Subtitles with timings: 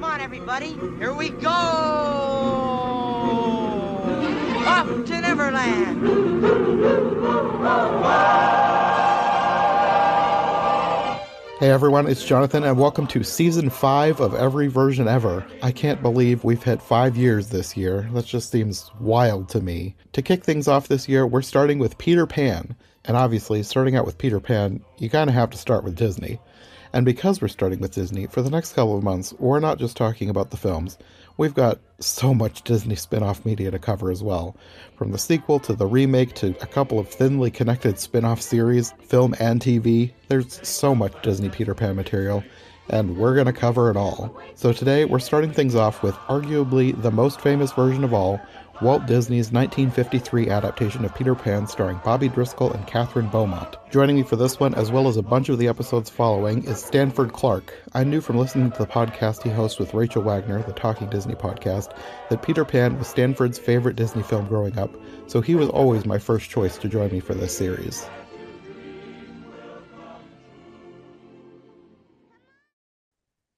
[0.00, 0.78] Come on, everybody.
[0.96, 1.50] Here we go.
[4.66, 6.00] Off to Neverland.
[11.58, 15.44] Hey everyone, it's Jonathan, and welcome to season five of Every Version Ever.
[15.62, 18.08] I can't believe we've hit five years this year.
[18.14, 19.96] That just seems wild to me.
[20.14, 22.74] To kick things off this year, we're starting with Peter Pan.
[23.04, 26.40] And obviously, starting out with Peter Pan, you kind of have to start with Disney.
[26.92, 29.96] And because we're starting with Disney, for the next couple of months, we're not just
[29.96, 30.98] talking about the films.
[31.36, 34.56] We've got so much Disney spin off media to cover as well.
[34.96, 38.92] From the sequel to the remake to a couple of thinly connected spin off series,
[39.02, 42.42] film and TV, there's so much Disney Peter Pan material,
[42.88, 44.36] and we're going to cover it all.
[44.56, 48.40] So today, we're starting things off with arguably the most famous version of all
[48.82, 53.76] Walt Disney's 1953 adaptation of Peter Pan starring Bobby Driscoll and Kathryn Beaumont.
[53.90, 56.82] Joining me for this one, as well as a bunch of the episodes following, is
[56.82, 57.74] Stanford Clark.
[57.92, 61.34] I knew from listening to the podcast he hosts with Rachel Wagner, the Talking Disney
[61.34, 61.94] podcast,
[62.30, 64.90] that Peter Pan was Stanford's favorite Disney film growing up,
[65.26, 68.08] so he was always my first choice to join me for this series.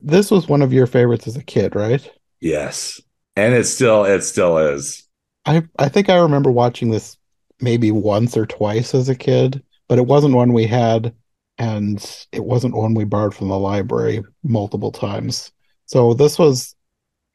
[0.00, 2.10] This was one of your favorites as a kid, right?
[2.40, 3.00] Yes.
[3.36, 5.01] And it still it still is.
[5.44, 7.16] I I think I remember watching this
[7.60, 11.14] maybe once or twice as a kid, but it wasn't one we had,
[11.58, 15.52] and it wasn't one we borrowed from the library multiple times.
[15.86, 16.74] So this was,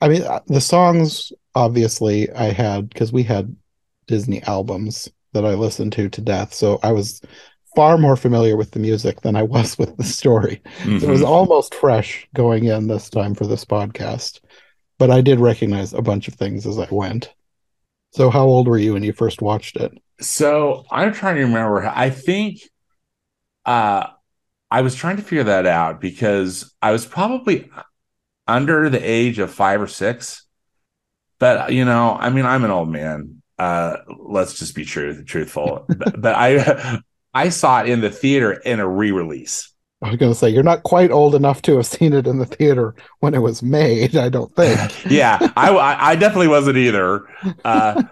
[0.01, 3.55] I mean, uh, the songs obviously I had because we had
[4.07, 6.53] Disney albums that I listened to to death.
[6.53, 7.21] So I was
[7.75, 10.61] far more familiar with the music than I was with the story.
[10.79, 10.99] Mm-hmm.
[10.99, 11.31] So it was mm-hmm.
[11.31, 14.41] almost fresh going in this time for this podcast.
[14.97, 17.33] But I did recognize a bunch of things as I went.
[18.17, 19.91] So, how old were you when you first watched it?
[20.19, 21.85] So, I'm trying to remember.
[21.85, 22.61] I think
[23.63, 24.07] uh,
[24.71, 27.69] I was trying to figure that out because I was probably
[28.47, 30.47] under the age of five or six.
[31.37, 33.43] But, you know, I mean, I'm an old man.
[33.59, 35.85] Uh, let's just be true, truthful.
[35.95, 36.99] but, but I,
[37.35, 39.71] I saw it in the theater in a re release.
[40.01, 42.37] I was going to say you're not quite old enough to have seen it in
[42.37, 44.15] the theater when it was made.
[44.15, 45.05] I don't think.
[45.09, 47.25] yeah, I, I definitely wasn't either.
[47.65, 48.03] Uh,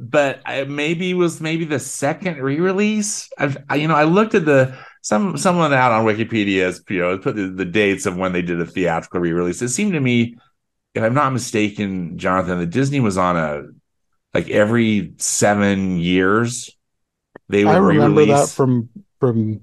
[0.00, 3.30] but I, maybe it was maybe the second re-release.
[3.38, 7.18] I've, I, you know, I looked at the some someone out on Wikipedia, you know,
[7.18, 9.62] put the, the dates of when they did a theatrical re-release.
[9.62, 10.36] It seemed to me,
[10.94, 13.62] if I'm not mistaken, Jonathan, that Disney was on a
[14.34, 16.76] like every seven years.
[17.48, 18.50] They would I remember re-release.
[18.50, 18.88] that from
[19.20, 19.60] from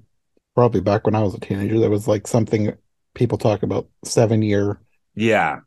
[0.54, 1.78] probably back when I was a teenager.
[1.78, 2.72] There was like something
[3.14, 4.80] people talk about seven year.
[5.14, 5.60] Yeah.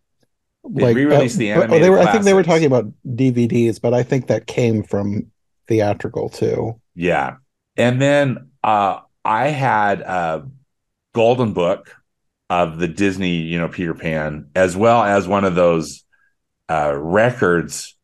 [0.69, 1.83] They like re-released uh, the animated.
[1.83, 5.29] They were, I think they were talking about DVDs, but I think that came from
[5.67, 6.79] theatrical too.
[6.95, 7.37] Yeah,
[7.75, 10.47] and then uh, I had a
[11.13, 11.93] golden book
[12.49, 16.03] of the Disney, you know, Peter Pan, as well as one of those
[16.69, 17.95] uh, records.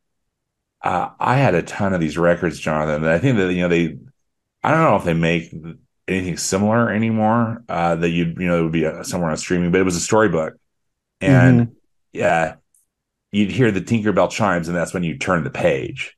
[0.82, 3.06] Uh, I had a ton of these records, Jonathan.
[3.06, 3.98] I think that you know they.
[4.64, 5.54] I don't know if they make
[6.10, 9.72] anything similar anymore uh, that you'd you know it would be a, somewhere on streaming,
[9.72, 10.56] but it was a storybook,
[11.22, 11.74] and mm-hmm.
[12.14, 12.56] yeah,
[13.32, 16.18] you'd hear the Tinkerbell chimes, and that's when you turn the page.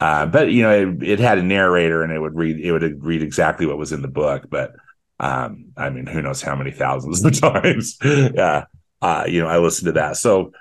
[0.00, 3.04] Uh, but you know, it, it, had a narrator, and it would read it would
[3.04, 4.46] read exactly what was in the book.
[4.50, 4.72] But
[5.20, 7.98] um, I mean, who knows how many thousands of times?
[8.02, 8.64] yeah,
[9.00, 10.16] uh, you know, I listened to that.
[10.16, 10.52] So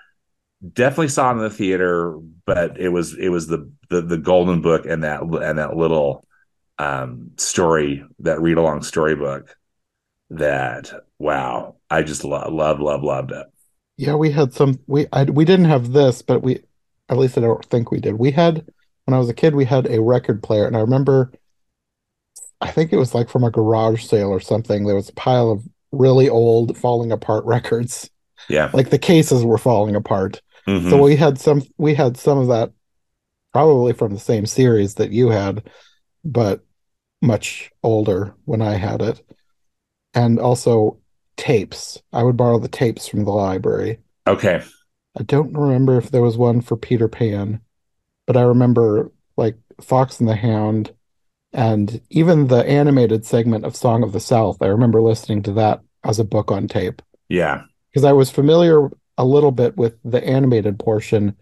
[0.71, 4.61] definitely saw it in the theater, but it was it was the the, the golden
[4.61, 6.25] book and that and that little
[6.83, 9.55] um, story, that read along storybook
[10.29, 13.45] that wow, I just love, love, love, loved it.
[13.97, 14.79] Yeah, we had some.
[14.87, 16.63] We I, we didn't have this, but we
[17.09, 18.15] at least I don't think we did.
[18.15, 18.65] We had
[19.05, 21.31] when I was a kid, we had a record player, and I remember,
[22.59, 24.85] I think it was like from a garage sale or something.
[24.85, 28.09] There was a pile of really old, falling apart records.
[28.49, 30.41] Yeah, like the cases were falling apart.
[30.67, 30.89] Mm-hmm.
[30.89, 31.61] So we had some.
[31.77, 32.71] We had some of that,
[33.51, 35.63] probably from the same series that you had
[36.23, 36.63] but
[37.23, 39.21] much older when I had it.
[40.13, 40.99] And also
[41.37, 42.01] tapes.
[42.11, 43.99] I would borrow the tapes from the library.
[44.27, 44.61] Okay.
[45.17, 47.61] I don't remember if there was one for Peter Pan,
[48.27, 50.93] but I remember like Fox and the Hound
[51.51, 54.61] and even the animated segment of Song of the South.
[54.61, 57.01] I remember listening to that as a book on tape.
[57.29, 57.63] Yeah.
[57.91, 61.35] Because I was familiar a little bit with the animated portion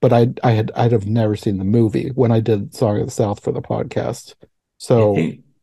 [0.00, 3.06] but I I had I'd have never seen the movie when I did Song of
[3.06, 4.34] the South for the podcast.
[4.78, 5.16] So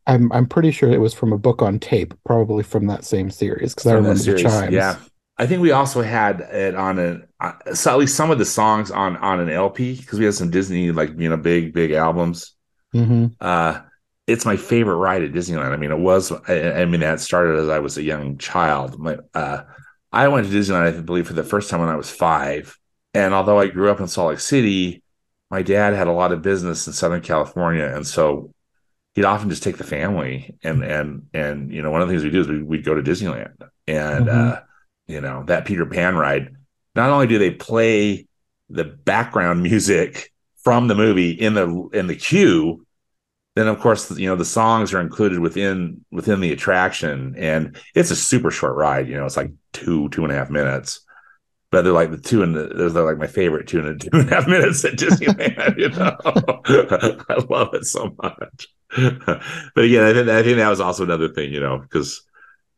[0.06, 3.30] I'm I'm pretty sure it was from a book on tape, probably from that same
[3.30, 4.72] series because I remember the chimes.
[4.72, 4.96] Yeah,
[5.38, 8.44] I think we also had it on a uh, so at least some of the
[8.44, 11.90] songs on on an LP because we had some Disney like you know big big
[11.92, 12.54] albums.
[12.94, 13.26] Mm-hmm.
[13.40, 13.80] Uh,
[14.26, 15.72] it's my favorite ride at Disneyland.
[15.72, 16.30] I mean, it was.
[16.32, 18.98] I, I mean, that started as I was a young child.
[18.98, 19.62] My uh,
[20.12, 22.78] I went to Disneyland, I believe, for the first time when I was five.
[23.12, 25.02] And although I grew up in Salt Lake City,
[25.50, 28.52] my dad had a lot of business in Southern California, and so
[29.16, 32.22] he'd often just take the family and and and you know one of the things
[32.22, 33.54] we do is we we'd go to Disneyland
[33.88, 34.52] and Mhm.
[34.56, 34.60] uh,
[35.08, 36.54] you know that Peter Pan ride.
[36.94, 38.26] Not only do they play
[38.70, 40.32] the background music
[40.62, 42.86] from the movie in the in the queue,
[43.56, 48.10] then of course you know the songs are included within within the attraction, and it's
[48.10, 49.08] a super short ride.
[49.08, 51.00] You know, it's like two two and a half minutes.
[51.72, 53.98] But they're like the two and the, those are like my favorite two and, a
[53.98, 55.76] two and a half minutes at Disneyland.
[55.78, 56.16] You know,
[57.28, 58.68] I love it so much.
[58.96, 62.22] but again, I think I think that was also another thing, you know, because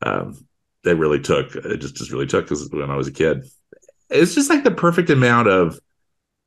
[0.03, 0.47] um,
[0.85, 3.45] they really took it just just really took because when I was a kid,
[4.11, 5.79] it's just like the perfect amount of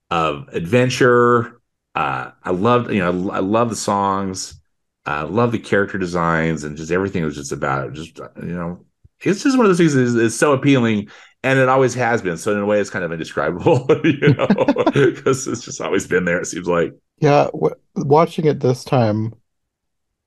[0.09, 1.61] of adventure.
[1.95, 4.59] Uh, I loved, you know, I love the songs.
[5.05, 7.93] I love the character designs and just everything was just about it.
[7.93, 8.85] Just you know,
[9.21, 11.09] it's just one of those things is, is so appealing,
[11.43, 12.37] and it always has been.
[12.37, 14.47] So in a way, it's kind of indescribable, you know,
[14.93, 16.39] because it's just always been there.
[16.39, 16.93] It seems like.
[17.19, 19.33] Yeah, w- watching it this time,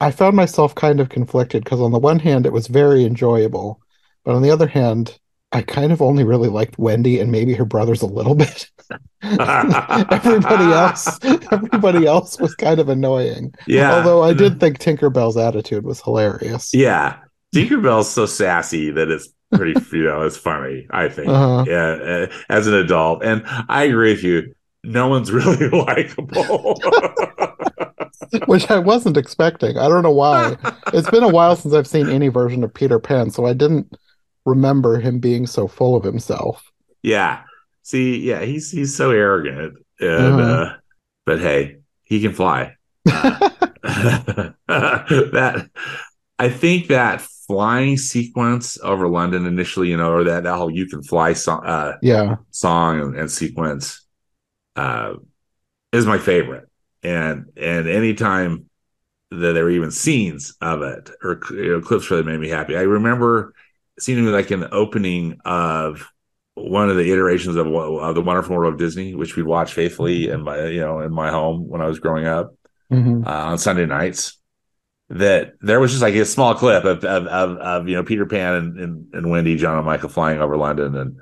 [0.05, 3.81] I found myself kind of conflicted because on the one hand, it was very enjoyable,
[4.25, 5.19] but on the other hand,
[5.51, 8.71] I kind of only really liked Wendy and maybe her brothers a little bit.
[9.23, 11.19] everybody else,
[11.53, 13.55] everybody else was kind of annoying.
[13.67, 13.95] Yeah.
[13.95, 16.75] Although I did think Tinkerbell's attitude was hilarious.
[16.75, 17.17] Yeah.
[17.55, 21.29] Tinkerbell's so sassy that it's pretty, you know, it's funny, I think.
[21.29, 21.65] Uh-huh.
[21.67, 21.87] Yeah.
[21.87, 23.25] uh, As an adult.
[23.25, 24.55] And I agree with you.
[24.83, 26.79] No one's really likable.
[28.47, 29.79] Which I wasn't expecting.
[29.79, 30.57] I don't know why.
[30.93, 33.95] It's been a while since I've seen any version of Peter Pan, so I didn't
[34.47, 36.71] remember him being so full of himself.
[37.03, 37.43] yeah.
[37.83, 39.75] See, yeah, he's he's so arrogant.
[40.01, 40.41] And Uh-huh.
[40.41, 40.77] uh
[41.27, 42.77] but hey, he can fly.
[43.87, 45.69] Uh, that
[46.39, 50.87] I think that flying sequence over London initially, you know, or that, that whole you
[50.87, 52.37] can fly song uh Yeah.
[52.51, 54.07] song and, and sequence
[54.77, 55.15] uh,
[55.93, 56.69] is my favorite.
[57.05, 58.69] And and anytime
[59.31, 62.77] that there were even scenes of it or you know, clips really made me happy.
[62.77, 63.53] I remember
[63.99, 66.09] seeing like an opening of
[66.55, 70.29] one of the iterations of, of the Wonderful World of Disney, which we watched faithfully
[70.29, 72.55] in my you know in my home when I was growing up
[72.93, 73.27] Mhm.
[73.27, 74.39] uh, on Sunday nights.
[75.11, 78.25] That there was just like a small clip of of of, of you know Peter
[78.25, 81.17] Pan and, and and Wendy, John and Michael flying over London, and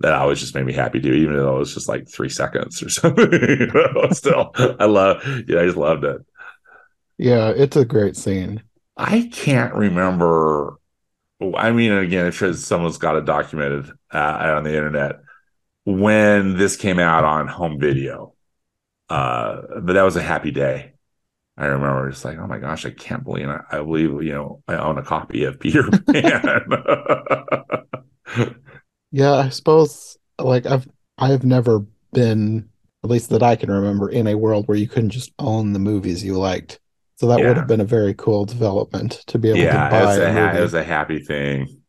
[0.00, 2.82] that always just made me happy too, even though it was just like three seconds
[2.82, 3.32] or something.
[3.32, 6.22] You know, Still, I love, yeah, I just loved it.
[7.18, 8.62] Yeah, it's a great scene.
[8.96, 10.78] I can't remember.
[11.56, 15.16] I mean, again, I'm sure someone's got it documented uh, on the internet
[15.84, 18.34] when this came out on home video.
[19.08, 20.94] Uh, but that was a happy day.
[21.56, 23.60] I remember just like, oh my gosh, I can't believe it.
[23.70, 26.68] I believe, you know, I own a copy of Peter Pan.
[29.14, 30.88] Yeah, I suppose like I've
[31.18, 32.68] I've never been,
[33.04, 35.78] at least that I can remember, in a world where you couldn't just own the
[35.78, 36.80] movies you liked.
[37.14, 40.14] So that would have been a very cool development to be able yeah, to buy
[40.16, 41.80] a ha- it was a happy thing.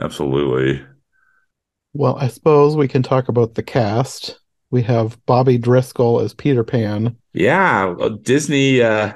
[0.00, 0.84] Absolutely.
[1.92, 4.40] Well, I suppose we can talk about the cast.
[4.72, 7.16] We have Bobby Driscoll as Peter Pan.
[7.32, 9.12] Yeah, a Disney, uh,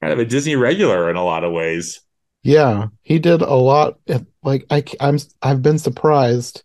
[0.00, 2.00] kind of a Disney regular in a lot of ways.
[2.42, 4.00] Yeah, he did a lot.
[4.42, 6.64] Like I, I'm, I've been surprised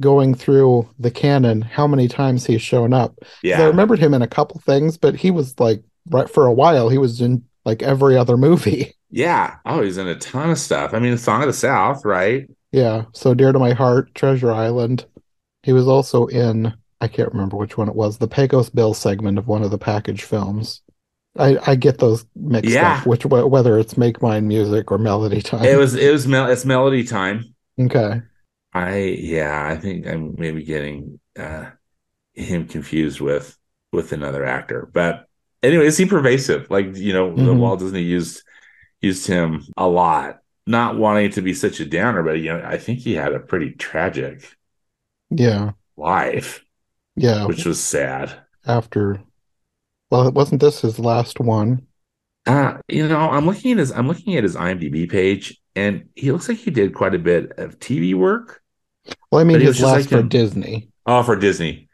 [0.00, 3.14] going through the canon how many times he's shown up.
[3.42, 3.62] Yeah.
[3.62, 6.88] I remembered him in a couple things, but he was like right for a while.
[6.88, 8.94] He was in like every other movie.
[9.10, 9.56] yeah.
[9.64, 10.92] Oh, he's in a ton of stuff.
[10.94, 12.48] I mean, Song of the South, right?
[12.72, 15.06] Yeah, so dear to my heart, Treasure Island.
[15.62, 19.38] He was also in I can't remember which one it was, the Pecos Bill segment
[19.38, 20.80] of one of the package films.
[21.38, 22.98] I I get those mixed Yeah.
[22.98, 25.64] up, which whether it's Make Mine Music or Melody Time.
[25.64, 27.54] It was, it was, mel- it's melody time.
[27.80, 28.22] okay.
[28.74, 31.70] I, yeah, I think I'm maybe getting uh,
[32.34, 33.58] him confused with
[33.92, 35.28] with another actor, but
[35.62, 36.70] anyway, is he pervasive?
[36.70, 37.58] Like you know, Mhm.
[37.58, 38.42] Walt Disney used
[39.02, 40.40] used him a lot.
[40.66, 43.40] Not wanting to be such a downer, but you know, I think he had a
[43.40, 44.56] pretty tragic
[45.30, 45.72] Yeah.
[45.96, 46.64] life,
[47.16, 47.46] Yeah.
[47.46, 48.34] which was sad.
[48.66, 49.22] After
[50.10, 51.86] well, it wasn't this his last one?
[52.46, 56.30] Uh, you know, I'm looking at his I'm looking at his IMDb page, and he
[56.30, 58.62] looks like he did quite a bit of TV work.
[59.30, 60.88] Well, I mean But he was his last like for in- Disney.
[61.06, 61.88] Oh, for Disney.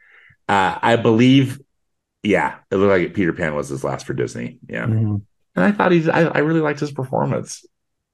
[0.49, 1.61] Uh, I believe,
[2.23, 4.59] yeah, it looked like Peter Pan was his last for Disney.
[4.69, 4.87] Yeah.
[4.87, 5.23] Mhm.
[5.57, 7.65] And I thought he's, I, I really liked his performance.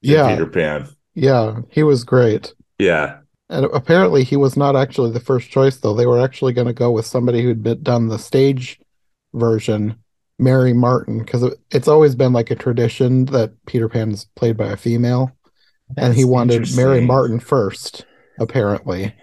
[0.00, 0.29] Yeah.
[0.31, 0.88] Peter Pan.
[1.15, 2.55] Yeah, he was great.
[2.79, 3.19] Yeah.
[3.49, 5.95] And apparently he was not actually the first choice though.
[5.95, 8.81] They were actually going to go with somebody who'd been, done the stage
[9.35, 9.97] version,
[10.38, 14.67] Mary Martin, because it, it's always been like a tradition that Peter Pan's played by
[14.73, 15.31] a female,
[15.97, 17.00] and he wanted Mary.
[17.03, 18.05] Martin first.
[18.38, 19.14] Apparently.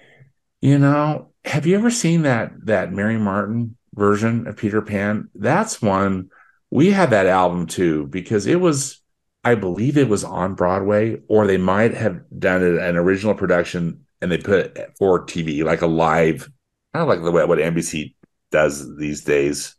[0.62, 5.30] You know, have you ever seen that that Mary Martin version of Peter Pan?
[5.36, 6.30] That's one
[6.72, 9.02] we had that album too because it was
[9.44, 14.06] I believe it was on Broadway or they might have done it, an original production
[14.22, 16.50] and they put it for TV like a live
[16.94, 18.16] kind of like the way what NBC
[18.52, 19.76] does these days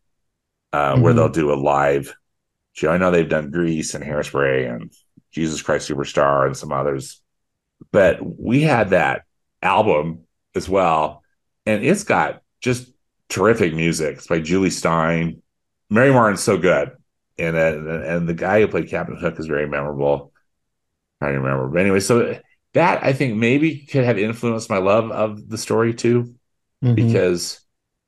[0.72, 1.16] uh, where Mhm.
[1.16, 2.14] they'll do a live
[2.74, 2.90] show.
[2.90, 4.92] I know they've done Grease and Hairspray and
[5.32, 7.22] Jesus Christ Superstar and some others,
[7.94, 9.22] but we had that
[9.62, 10.24] album
[10.56, 11.22] as well,
[11.64, 12.92] and it's got just
[13.28, 14.16] terrific music.
[14.16, 15.40] It's by Jule Styne.
[15.90, 16.90] Mary Martin's so good,
[17.38, 20.32] and uh, and the guy who played Captain Hook is very memorable.
[21.20, 22.36] I don't remember, but anyway, so
[22.72, 26.34] that I think maybe could have influenced my love of the story too
[26.82, 26.96] Mhm.
[26.96, 27.60] because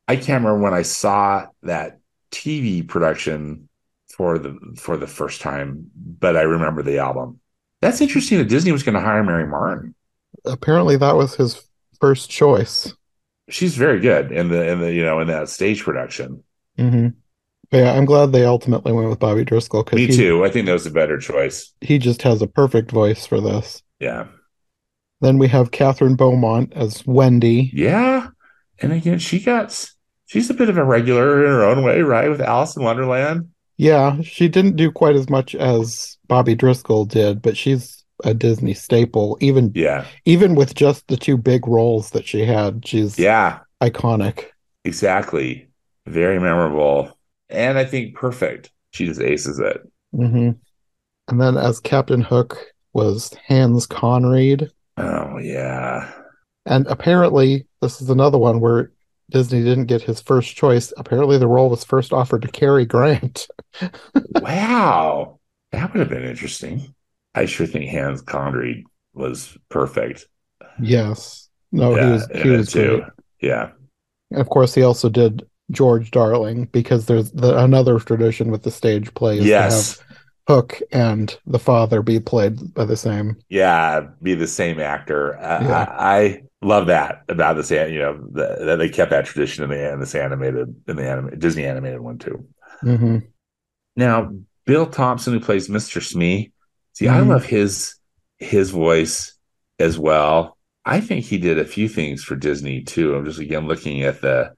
[0.09, 2.01] I can't remember when I saw that
[2.33, 3.69] TV production
[4.17, 7.39] for the for the first time, but I remember the album.
[7.87, 9.95] That's interesting that Disney was going to hire Mary Martin.
[10.45, 11.63] Apparently, that was his
[12.01, 12.93] first choice.
[13.49, 16.43] She's very good in the in the you know in that stage production.
[16.77, 17.09] hmm
[17.71, 20.45] Yeah, I'm glad they ultimately went with Bobby Driscoll Me he, too.
[20.45, 21.73] I think that was a better choice.
[21.81, 23.85] he just has a perfect voice for this.
[24.01, 24.27] Yeah,
[25.21, 27.71] Then we have Kathryn Beaumont as Wendy.
[27.73, 28.31] yeah.
[28.81, 29.89] And again, she got
[30.27, 32.29] she's a bit of a regular in her own way, right?
[32.29, 33.51] With Alice in Wonderland.
[33.79, 38.73] Yeah, she didn't do quite as much as Bobby Driscoll did, but she's a Disney
[38.75, 39.37] staple.
[39.41, 43.61] Even Yeah, even with just the two big roles that she had, she's yeah.
[43.83, 44.47] iconic.
[44.85, 45.69] Exactly.
[46.07, 47.19] Very memorable.
[47.51, 48.71] And I think perfect.
[48.93, 49.83] She just aces it.
[50.13, 50.51] hmm
[51.29, 52.59] And then as Captain Hook
[52.93, 54.71] was Hans Conried.
[54.97, 56.13] Oh, yeah.
[56.65, 58.91] And apparently, this is another one where
[59.31, 60.93] Disney didn't get his first choice.
[60.97, 63.49] Apparently, the role was first offered to Cary Grant.
[64.41, 65.39] wow.
[65.73, 66.95] That would have been interesting.
[67.35, 70.27] I sure think Hans Conried was perfect.
[70.81, 71.49] Yes.
[71.73, 73.03] No, Oh, he was he was great.
[73.41, 73.73] Yeah.
[74.31, 78.71] And of course, he also did George Darling because there's the, another tradition with the
[78.71, 79.99] stage play is to Yes.
[79.99, 80.07] have
[80.49, 83.37] Hook and the father be played by the same.
[83.49, 84.07] Yeah.
[84.23, 85.37] Be the same actor.
[85.39, 85.87] I, Yeah.
[85.91, 87.71] I, I love that about this.
[87.71, 91.09] You know, the, that they kept that tradition in the in this animated in the
[91.09, 92.47] anime, Disney animated one too.
[92.81, 93.19] hmm
[93.97, 94.33] Now,
[94.65, 96.03] Bill Thompson, who plays Mr.
[96.03, 96.53] Smee,
[96.93, 97.29] see, I Mhm.
[97.29, 97.95] love his
[98.39, 99.35] his voice
[99.79, 100.57] as well.
[100.85, 103.15] I think he did a few things for Disney too.
[103.15, 104.53] I'm just again looking at the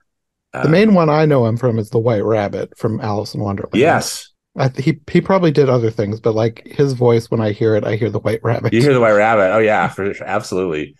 [0.53, 3.41] uh, The main one I know him from is the White Rabbit from Alice in
[3.41, 3.75] Wonderland.
[3.75, 7.51] Yes, I, th- he he probably did other things, but like his voice when I
[7.51, 8.73] hear it, I hear the White Rabbit.
[8.73, 9.53] you hear the White Rabbit.
[9.53, 10.27] Oh yeah, for sure.
[10.27, 10.95] absolutely.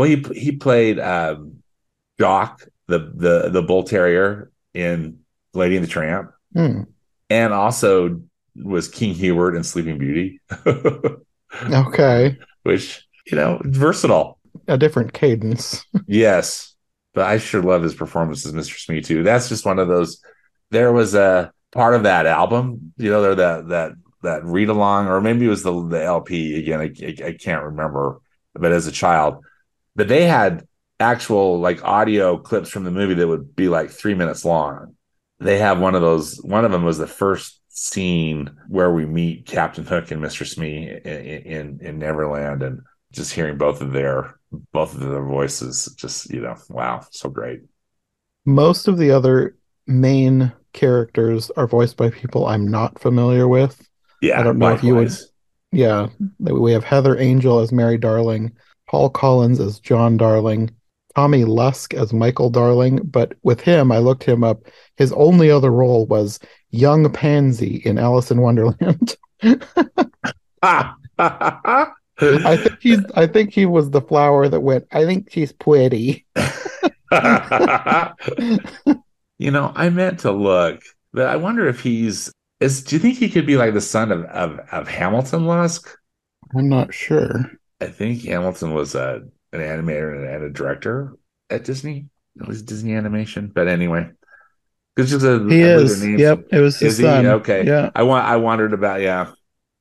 [0.00, 1.56] Well, he he played um,
[2.18, 5.18] Jock, the the the bull terrier in
[5.52, 6.84] Lady and the Tramp, Hmm.
[7.28, 8.22] and also
[8.56, 10.40] was King Hubert in Sleeping Beauty,
[11.70, 14.38] Okay, which you know versatile.
[14.68, 15.84] a different cadence.
[16.06, 16.74] Yes,
[17.12, 18.78] but I sure love his performance as Mr.
[18.82, 19.22] Smee too.
[19.22, 20.22] That's just one of those.
[20.70, 23.92] There was a part of that album, you know, there that that
[24.22, 26.80] that read along, or maybe it was the the LP again.
[26.80, 28.22] I, I, I can't remember,
[28.54, 29.44] but as a child,
[29.96, 30.66] but they had
[30.98, 34.94] actual like audio clips from the movie that would be like three minutes long.
[35.38, 36.36] They have one of those.
[36.42, 40.46] One of them was the first scene where we meet Captain Hook and Mr.
[40.46, 42.80] Smee in, in in Neverland, and
[43.12, 44.38] just hearing both of their
[44.72, 47.60] both of their voices just you know wow so great
[48.44, 49.56] Most of the other
[49.86, 53.88] main characters are voiced by people I'm not familiar with.
[54.20, 55.12] yeah I don't know if you would-
[55.72, 58.52] Yeah, we have Heather Angel as Mary Darling,
[58.90, 60.68] Paul Collins as John Darling,
[61.14, 62.96] Tommy Luske as Michael Darling.
[63.04, 64.64] But with him, I looked him up.
[64.96, 69.16] His only other role was young Pansy in Alice in Wonderland.
[70.62, 70.94] I
[72.56, 72.98] think he's.
[73.14, 74.88] I think he was the flower that went.
[74.90, 76.26] I think she's pretty.
[79.38, 80.80] you know i meant to look
[81.12, 84.12] but i wonder if he's is do you think he could be like the son
[84.12, 85.88] of of, of Hamilton Luske
[86.56, 87.50] I'm not sure.
[87.80, 89.22] I think hamilton was a
[89.52, 91.14] an animator and, a director
[91.48, 92.06] at disney
[92.40, 94.08] at least disney animation but anyway
[94.96, 96.04] it's just a, He is.
[96.06, 97.26] Yep, it was his is he son.
[97.26, 97.90] okay Yeah.
[97.94, 99.32] i want i wondered about yeah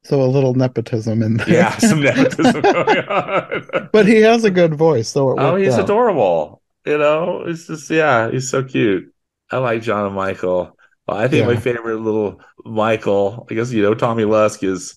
[0.03, 1.49] So a little nepotism in there.
[1.49, 5.73] yeah some nepotism going on but he has a good voice, so it Oh, he's
[5.73, 5.83] out.
[5.83, 6.61] adorable.
[6.85, 9.13] You know, it's just yeah, he's so cute.
[9.51, 10.77] I like John and Michael.
[11.05, 14.95] Well, I think my favorite little Michael, I guess you know, Tommy Luske is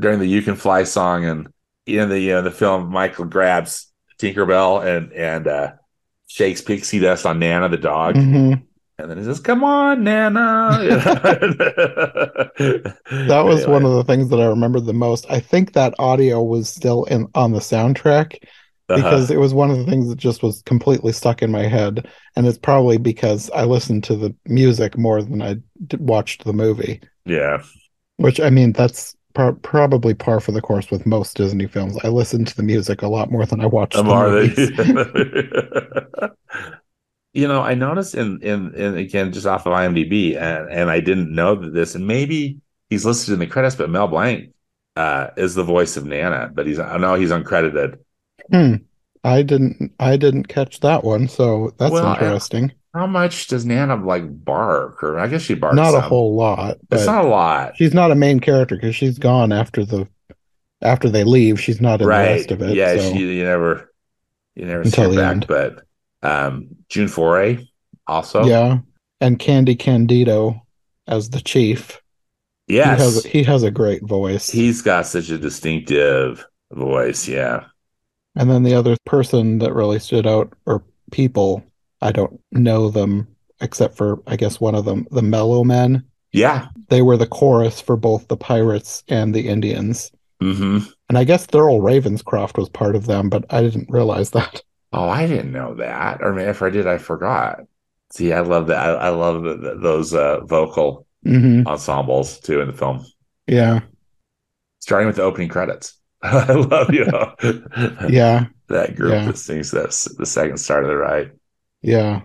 [0.00, 1.48] during the "You Can Fly" song, and
[1.86, 5.72] in the know, the film, Michael grabs Tinkerbell and and uh,
[6.26, 8.62] shakes pixie dust on Nana the dog, Mhm.
[8.98, 10.78] and then he says, "Come on, Nana."
[12.56, 15.26] That was one of the things that I remember the most.
[15.30, 18.36] I think that audio was still in on the soundtrack,
[18.88, 22.06] because it was one of the things that just was completely stuck in my head,
[22.36, 25.54] and it's probably because I listened to the music more than I
[25.86, 27.00] d- watched the movie.
[27.24, 27.62] Yeah.
[28.16, 31.96] Which I mean, that's par- probably par for the course with most Disney films.
[32.04, 34.56] I listen to the music a lot more than I watch the Amar, movies.
[34.76, 36.28] they-
[37.40, 41.00] you know, I noticed in, in in again just off of IMDb, and and I
[41.00, 42.58] didn't know that this, and maybe
[42.90, 44.52] he's listed in the credits, but Mel Blanc
[44.96, 47.98] uh, is the voice of Nana, but he's I know he's uncredited.
[48.50, 48.74] Hmm.
[49.24, 49.92] I didn't.
[50.00, 52.72] I didn't catch that one, so that's Well, I- interesting.
[52.94, 55.02] How much does Nana like bark?
[55.02, 55.76] Or I guess she barks.
[55.76, 56.02] Not a some.
[56.02, 59.84] whole lot, It's not a lot, she's not a main character because she's gone after
[59.84, 60.08] the
[60.82, 61.60] after they leave.
[61.60, 62.26] She's not in the right?
[62.36, 62.76] rest of it.
[62.76, 63.12] yeah, so.
[63.12, 63.92] she you never
[64.54, 65.46] you never see Until her the back, end.
[65.48, 65.82] but
[66.22, 67.64] um, June Foray
[68.06, 68.44] also.
[68.44, 68.78] yeah,
[69.20, 70.60] and Candy Candido
[71.06, 72.00] as the chief.
[72.68, 72.98] Yes.
[72.98, 74.50] He has he has a great voice.
[74.50, 77.26] He's got such a distinctive voice.
[77.28, 77.64] Yeah.
[78.36, 81.62] and then the other person that really stood out, or people,
[82.02, 83.28] I don't know them
[83.60, 86.04] except for I guess one of them, the Mellomen.
[86.32, 86.68] Yeah.
[86.88, 90.10] They were the chorus for both the pirates and the Indians.
[90.40, 90.78] hmm
[91.08, 94.62] And I guess Thurl Ravenscroft was part of them, but I didn't realize that.
[94.94, 96.18] Oh, I didn't know that.
[96.20, 97.60] Or maybe if I did, I forgot.
[98.10, 98.78] See, I love that.
[98.78, 103.06] I, I love the, the- those uh, vocal hmm ensembles too in the film,
[103.46, 103.80] Yeah,
[104.80, 105.98] starting with the opening credits.
[106.22, 107.34] I love you know
[108.08, 109.24] yeah, that group Yeah.
[109.26, 111.30] that sings that the second start of the right.
[111.82, 112.22] Yeah.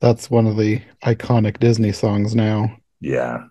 [0.00, 2.74] That's one of the iconic Disney songs now.
[3.00, 3.44] Yeah.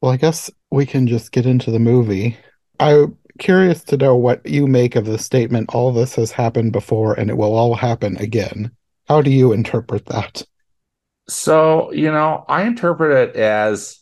[0.00, 2.36] Well, I guess we can just get into the movie.
[2.80, 7.14] I'm curious to know what you make of the statement all this has happened before
[7.14, 8.72] and it will all happen again.
[9.06, 10.42] How do you interpret that?
[11.28, 14.00] So, you know, I interpret it as,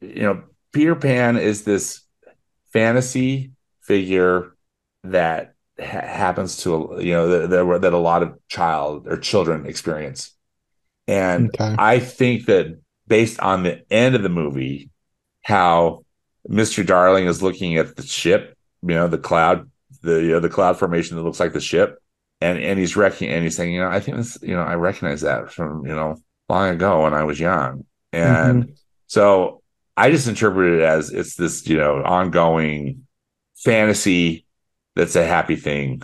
[0.00, 2.02] you know, Peter Pan is this
[2.72, 4.56] fantasy figure
[5.04, 9.66] that ha- happens to, you know, that, that, that a lot of child or children
[9.66, 10.36] experience.
[11.06, 11.74] And Okay.
[11.78, 14.90] I think that based on the end of the movie,
[15.42, 16.04] how
[16.48, 16.86] Mr.
[16.86, 19.70] Darling is looking at the ship, you know, the cloud,
[20.02, 22.00] the you know, the cloud formation that looks like the ship,
[22.40, 24.74] and and he's wrecking and he's saying, you know, I think this, you know, I
[24.74, 26.16] recognize that from you know
[26.48, 28.72] long ago when I was young, and mm-hmm.
[29.06, 29.62] so
[29.96, 33.06] I just interpret it as it's this you know ongoing
[33.56, 34.46] fantasy
[35.00, 36.02] that's a happy thing,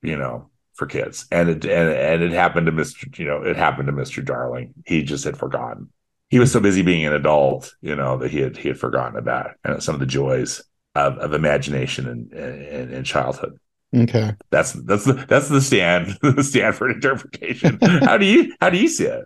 [0.00, 3.18] you know, for kids, and it and and it happened to Mr.
[3.18, 4.24] You know, it happened to Mr.
[4.24, 4.74] Darling.
[4.86, 5.90] He just had forgotten.
[6.30, 9.18] He was so busy being an adult, you know, that he had he had forgotten
[9.18, 10.62] about and some of the joys
[10.94, 13.58] of, of imagination and, and, and childhood.
[13.94, 14.34] Okay.
[14.50, 17.80] That's that's the that's the stand the Stanford interpretation.
[17.82, 19.24] how do you how do you see it?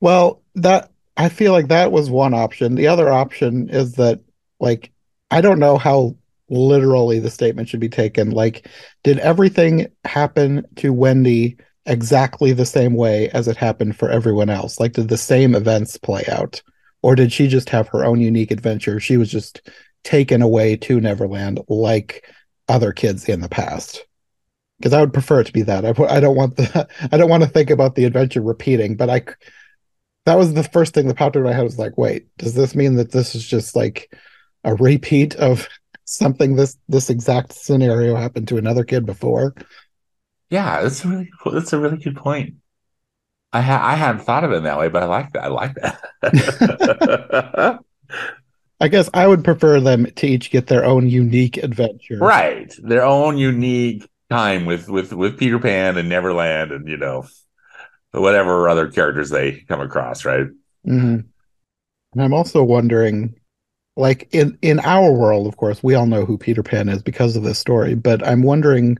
[0.00, 2.74] Well, that I feel like that was one option.
[2.74, 4.20] The other option is that
[4.60, 4.92] like
[5.30, 6.16] I don't know how
[6.50, 8.30] literally the statement should be taken.
[8.30, 8.68] Like
[9.02, 14.80] did everything happen to Wendy exactly the same way as it happened for everyone else?
[14.80, 16.62] Like did the same events play out
[17.02, 19.00] or did she just have her own unique adventure?
[19.00, 19.68] She was just
[20.04, 22.30] taken away to Neverland like
[22.68, 24.04] other kids in the past.
[24.78, 25.84] Because I would prefer it to be that.
[25.84, 29.10] I, I don't want the I don't want to think about the adventure repeating, but
[29.10, 29.22] i
[30.26, 32.74] that was the first thing that popped into my head was like, wait, does this
[32.74, 34.10] mean that this is just like
[34.64, 35.68] a repeat of
[36.04, 39.54] something this this exact scenario happened to another kid before?
[40.50, 42.54] Yeah, that's a really that's a really good point.
[43.52, 45.44] I ha- I hadn't thought of it that way, but I like that.
[45.44, 47.80] I like that.
[48.80, 52.18] I guess I would prefer them to each get their own unique adventure.
[52.18, 57.26] right, their own unique time with with with Peter Pan and Neverland, and you know
[58.10, 60.24] whatever other characters they come across.
[60.24, 60.46] Right.
[60.86, 61.20] Mm-hmm.
[62.14, 63.34] And I'm also wondering,
[63.96, 67.36] like in in our world, of course, we all know who Peter Pan is because
[67.36, 67.94] of this story.
[67.94, 68.98] But I'm wondering,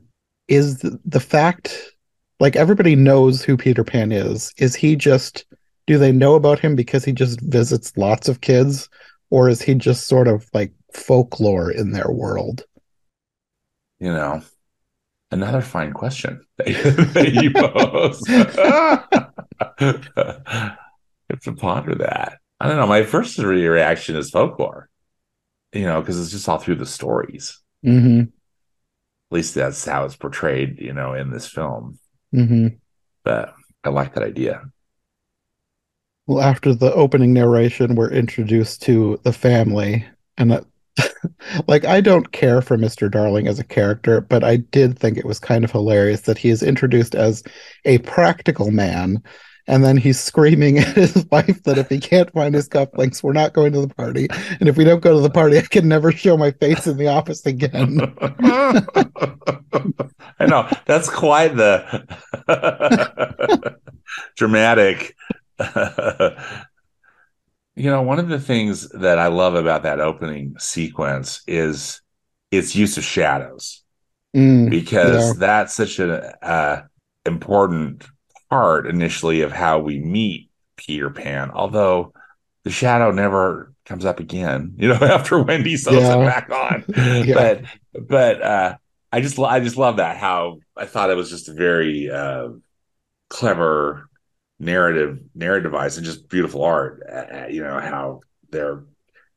[0.49, 1.93] is the, the fact,
[2.41, 5.45] like everybody knows who Peter Pan is, is he just?
[5.87, 8.89] Do they know about him because he just visits lots of kids,
[9.29, 12.65] or is he just sort of like folklore in their world?
[14.01, 14.43] You know,
[15.31, 18.23] another fine question that you, pose.
[21.31, 22.39] have to ponder that.
[22.65, 22.87] I don't know.
[22.87, 24.89] My first reaction is folklore,
[25.75, 27.61] you know, because it's just all through the stories.
[27.83, 28.29] hmm At
[29.31, 31.99] least that's how it's portrayed, you know, in this film.
[32.33, 32.69] hmm
[33.23, 34.63] But I like that idea.
[36.27, 40.07] Well, after the opening narration, we're introduced to the family,
[40.39, 40.65] and that,
[41.69, 43.11] like I don't care for Mr.
[43.11, 46.49] Darling as a character, but I did think it was kind of hilarious that he
[46.49, 47.43] is introduced as
[47.85, 49.23] a practical man,
[49.67, 53.33] And then he's screaming at his wife that if he can't find his cufflinks, we're
[53.33, 54.29] not going to the party.
[54.61, 56.97] And if we don't go to the party, I can never show my face in
[56.97, 58.15] the office again.
[60.39, 62.07] I know that's quite the
[64.37, 65.17] dramatic.
[67.77, 72.03] you know, one of the things that I love about that opening sequence is
[72.51, 73.85] its use of shadows
[74.35, 75.33] Mm, because yeah.
[75.39, 76.11] that's such an
[76.43, 76.83] uh,
[77.25, 78.05] important
[78.55, 81.51] part initially of how we meet Peter Pan.
[81.51, 82.13] Although
[82.63, 86.19] the shadow never comes up again, you know, after Wendy sews Yeah.
[86.23, 86.85] it back on.
[87.27, 87.35] Yeah.
[87.35, 88.77] But but uh,
[89.13, 92.49] I just I just love that how I thought it was just a very uh,
[93.29, 94.09] clever
[94.61, 97.03] narrative narrative device and just beautiful art.
[97.13, 98.85] Uh, you know how they're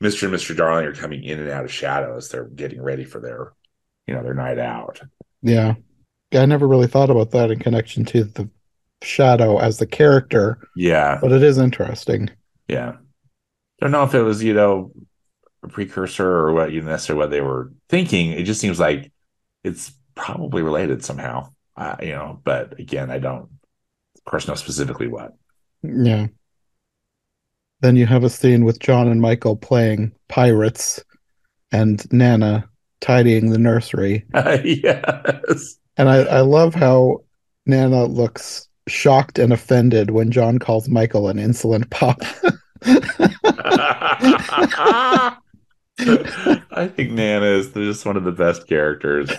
[0.03, 0.25] Mr.
[0.25, 0.55] and Mr.
[0.55, 2.29] Darling are coming in and out of shadows.
[2.29, 3.53] they're getting ready for their
[4.05, 5.01] you know their night out.
[5.41, 5.73] Yeah.
[6.33, 8.49] I never really thought about that in connection to the
[9.03, 12.29] shadow as the character, Yeah, but it is interesting.
[12.67, 12.93] yeah.
[13.81, 14.91] I don't know if it was you know
[15.63, 18.31] a precursor or what you necessarily what they were thinking.
[18.31, 19.11] It just seems like
[19.63, 21.51] it's probably related somehow.
[21.75, 25.33] Uh, you know, but again, I don't, of course, know specifically what.
[25.83, 26.27] Yeah.
[27.81, 31.03] Then you have a scene with John and Michael playing pirates
[31.71, 32.67] and Nana
[33.01, 34.25] tidying the nursery.
[34.33, 35.75] yes.
[35.97, 37.19] And I, I love how
[37.67, 42.21] Nana looks shocked and offended when John calls Michael an insolent pop.
[45.99, 49.31] I think Nana is just one of the best characters.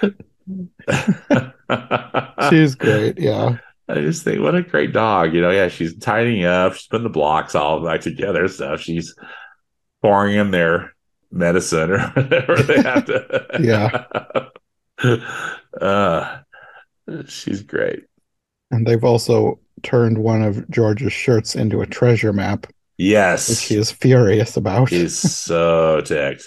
[2.50, 3.18] She's great.
[3.18, 3.58] Yeah.
[3.88, 5.34] I just think, what a great dog.
[5.34, 8.80] You know, yeah, she's tidying up, she's putting the blocks all back together stuff.
[8.80, 9.14] She's
[10.02, 10.94] pouring in their
[11.30, 13.46] medicine or whatever they have to.
[13.60, 14.04] Yeah.
[15.80, 16.38] uh,
[17.28, 18.04] she's great.
[18.70, 22.66] And they've also turned one of George's shirts into a treasure map,
[22.98, 23.48] Yes.
[23.48, 24.88] which he is furious about.
[24.90, 26.44] He's so ticked.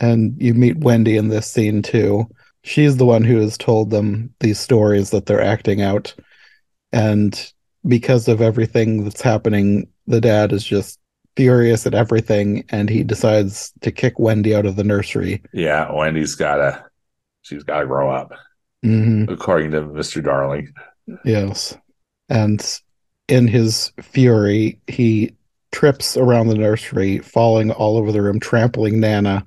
[0.00, 2.26] and you meet Wendy in this scene too.
[2.64, 6.14] She's the one who has told them these stories that they're acting out.
[6.92, 7.52] And
[7.86, 10.98] because of everything that's happening, the dad is just
[11.36, 15.42] furious at everything and he decides to kick Wendy out of the nursery.
[15.52, 16.84] Yeah, Wendy's gotta
[17.42, 18.32] she's gotta grow up,
[18.82, 20.22] hmm according to Mr.
[20.22, 20.72] Darling.
[21.24, 21.76] Yes.
[22.28, 22.64] And
[23.28, 25.34] in his fury, he
[25.72, 29.44] trips around the nursery, falling all over the room, trampling Nana,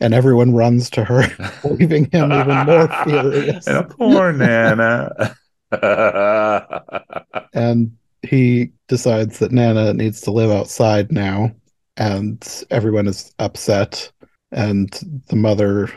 [0.00, 1.24] and everyone runs to her,
[1.64, 3.66] leaving him even more furious.
[3.66, 5.34] and poor Nana.
[7.54, 11.50] and he decides that Nana needs to live outside now,
[11.96, 14.10] and everyone is upset.
[14.52, 14.90] And
[15.28, 15.90] the mother,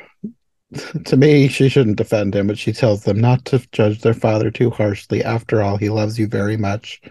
[1.06, 4.52] to me, she shouldn't defend him, but she tells them not to judge their father
[4.52, 5.24] too harshly.
[5.24, 7.02] After all, he loves you very much.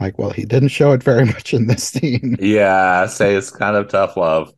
[0.00, 3.50] Like, well, he didn't show it very much in this scene, yeah, I say it's
[3.50, 4.52] kind of tough love.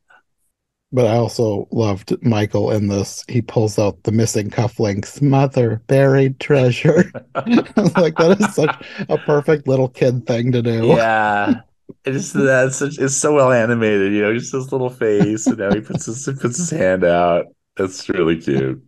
[0.93, 3.25] but I also loved Michael in this.
[3.29, 7.11] He pulls out the missing cufflinks, mother, buried treasure.
[7.35, 8.75] I was like, that is such
[9.09, 10.87] a perfect little kid thing to do.
[10.87, 11.61] Yeah.
[12.05, 15.73] It's that's such it's so well animated, you know, just his little face, and now
[15.73, 17.47] he puts his he puts his hand out.
[17.81, 18.83] That's really cute.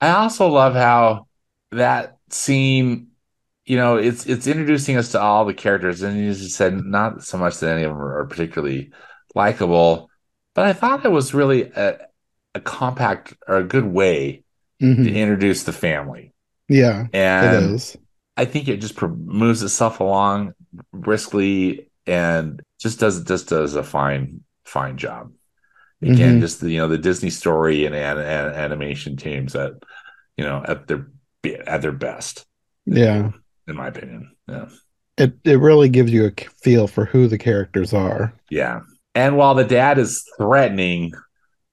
[0.00, 1.26] I also love how
[1.72, 3.08] that scene,
[3.64, 6.74] you know, it's it's introducing us to all the characters, and as you just said
[6.84, 8.92] not so much that any of them are particularly
[9.34, 10.08] likable,
[10.54, 11.98] but I thought it was really a,
[12.54, 14.44] a compact or a good way
[14.80, 15.04] Mhm.
[15.04, 16.32] to introduce the family,
[16.68, 17.96] Yeah, and is.
[18.36, 20.54] I think it just moves itself along
[20.92, 25.32] briskly and just does just does a fine fine job.
[26.02, 26.40] Again, Mhm.
[26.40, 29.72] just the you know the Disney story and, an, an- animation teams at
[30.36, 31.08] you know at their
[31.66, 32.44] at their best,
[32.86, 33.30] Yeah.
[33.66, 34.30] in my opinion.
[34.48, 34.66] Yeah,
[35.16, 36.32] It it really gives you a
[36.62, 38.32] feel for who the characters are.
[38.50, 38.80] yeah.
[39.14, 41.10] And while the dad is threatening,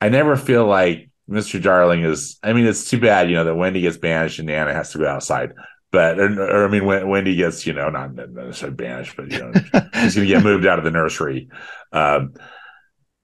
[0.01, 1.61] I never feel like Mr.
[1.61, 2.39] Darling is.
[2.41, 4.97] I mean, it's too bad you know that Wendy gets banished and Nana has to
[4.97, 5.53] go outside.
[5.91, 9.39] But or, or I mean, when Wendy gets you know not necessarily banished, but you
[9.39, 9.51] know
[9.93, 11.49] he's going to get moved out of the nursery.
[11.91, 12.33] Um,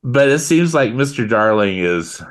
[0.04, 1.28] but it seems like Mr.
[1.30, 2.22] Darling is.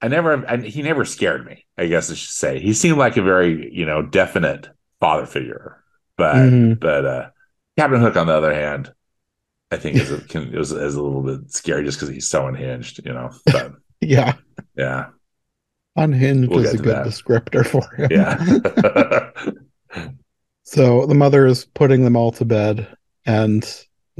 [0.00, 0.44] I never.
[0.48, 1.64] I, he never scared me.
[1.78, 4.68] I guess I should say he seemed like a very you know definite
[5.00, 5.82] father figure.
[6.16, 6.80] But Mhm.
[6.80, 7.30] but uh,
[7.78, 8.92] Captain Hook, on the other hand,
[9.70, 12.46] I think is a, can, is, is a little bit scary just because he's so
[12.48, 13.00] unhinged.
[13.04, 13.30] You know.
[13.46, 14.34] But Yeah.
[14.76, 15.06] yeah,
[15.96, 17.06] Unhinged We'll is a good that.
[17.06, 18.08] descriptor for him.
[18.10, 19.30] yeah.
[20.64, 22.96] So the mother is putting them all to bed,
[23.26, 23.62] and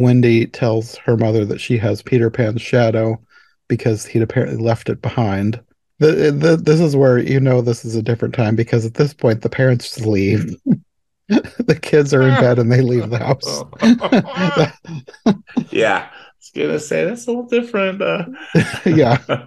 [0.02, 3.20] Wendy tells her mother that she has Peter Pan's shadow
[3.68, 5.60] because he'd apparently left it behind.
[5.98, 9.14] The, the, this is where you know this is a different time because at this
[9.14, 10.56] point the parents just leave.
[11.28, 13.62] the kids are in bed and they leave the house.
[15.70, 18.02] yeah, I was gonna say that's a little different.
[18.02, 18.26] Uh,
[18.84, 19.46] yeah,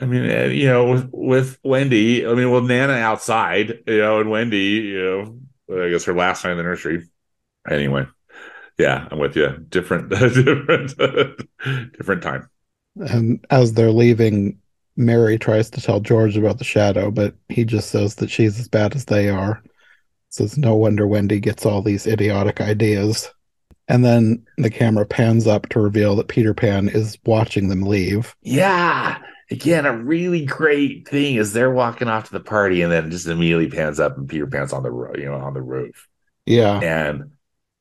[0.00, 4.30] I mean, you know, with with Wendy, I mean, with Nana outside, you know, and
[4.30, 7.08] Wendy, you know, I guess her last night in the nursery.
[7.70, 8.06] Anyway,
[8.78, 9.48] yeah, I'm with you.
[9.68, 10.96] Different, different,
[11.96, 12.48] different time.
[12.96, 14.58] and as they're leaving,
[14.96, 18.68] Mary tries to tell George about the shadow, but he just says that she's as
[18.68, 19.62] bad as they are.
[20.28, 23.30] Says no wonder Wendy gets all these idiotic ideas.
[23.88, 28.34] And then the camera pans up to reveal that Peter Pan is watching them leave.
[28.42, 29.18] Yeah.
[29.50, 33.26] Again, a really great thing is they're walking off to the party and then just
[33.26, 36.08] immediately pans up and Peter Pan's on the roof, you know, on the roof.
[36.46, 36.80] Yeah.
[36.80, 37.31] And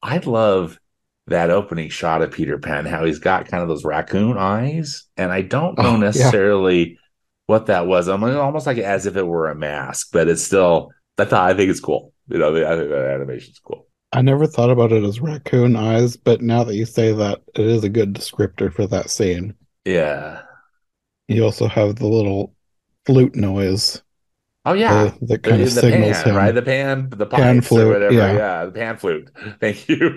[0.03, 0.79] I love
[1.27, 5.05] that opening shot of Peter Pan, how he's got kind of those raccoon eyes.
[5.17, 5.97] And I don't know Oh, yeah.
[5.99, 6.97] necessarily
[7.45, 8.07] what that was.
[8.07, 11.53] I'm almost like as if it were a mask, but it's still I thought I
[11.53, 12.13] think it's cool.
[12.27, 13.87] You know, I think that animation's cool.
[14.11, 17.65] I never thought about it as raccoon eyes, but now that you say that, it
[17.65, 19.53] is a good descriptor for that scene.
[19.85, 20.41] Yeah.
[21.27, 22.53] You also have the little
[23.05, 24.01] flute noise
[24.63, 25.11] Oh yeah.
[25.21, 26.35] that kind the, of the signals pan, him.
[26.35, 26.51] right?
[26.51, 28.13] The pan, the Pan flute, or whatever.
[28.13, 28.33] yeah.
[28.33, 28.65] Yeah.
[28.65, 29.29] the pan flute.
[29.59, 30.13] Thank you.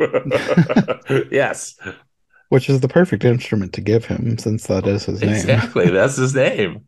[1.30, 1.76] yes,
[2.50, 5.30] which is the perfect instrument to give him since that is his name.
[5.30, 5.88] exactly.
[5.90, 6.86] That's his name.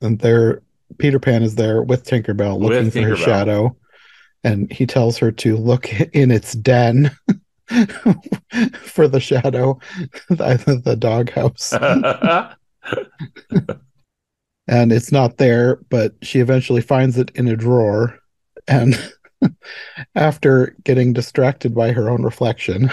[0.00, 0.62] And there,
[0.98, 3.76] Peter Pan is there with Tinkerbell looking With for his shadow,
[4.42, 7.10] and he tells her to look in its den
[8.82, 9.78] for the shadow,
[10.28, 11.72] the, the doghouse.
[14.68, 18.18] And it's not there, but she eventually finds it in a drawer.
[18.68, 18.96] And
[20.14, 22.90] after getting distracted by her own reflection,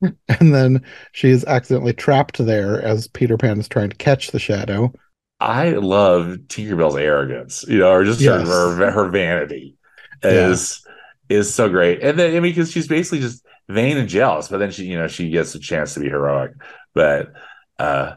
[0.02, 0.82] and then
[1.12, 4.92] she is accidentally trapped there as Peter Pan is trying to catch the shadow.
[5.38, 8.46] I love Tinkerbell's arrogance, you know, or just Yes.
[8.48, 9.76] her, her vanity
[10.22, 10.30] Yeah.
[10.30, 10.82] is
[11.28, 12.02] is so great.
[12.02, 14.96] And then I mean, because she's basically just vain and jealous, but then she, you
[14.96, 16.52] know, she gets a chance to be heroic.
[16.94, 17.32] But
[17.78, 18.14] uh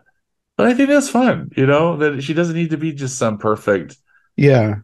[0.59, 3.39] but I think that's fun, you know, that she doesn't need to be just some
[3.39, 3.97] perfect
[4.35, 4.81] Yeah,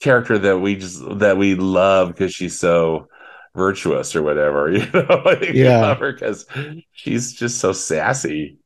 [0.00, 3.08] character that we just that we love because she's so
[3.56, 4.70] virtuous or whatever.
[4.72, 5.80] You know, I think we Yeah.
[5.80, 6.46] love her because
[6.92, 8.58] she's just so sassy.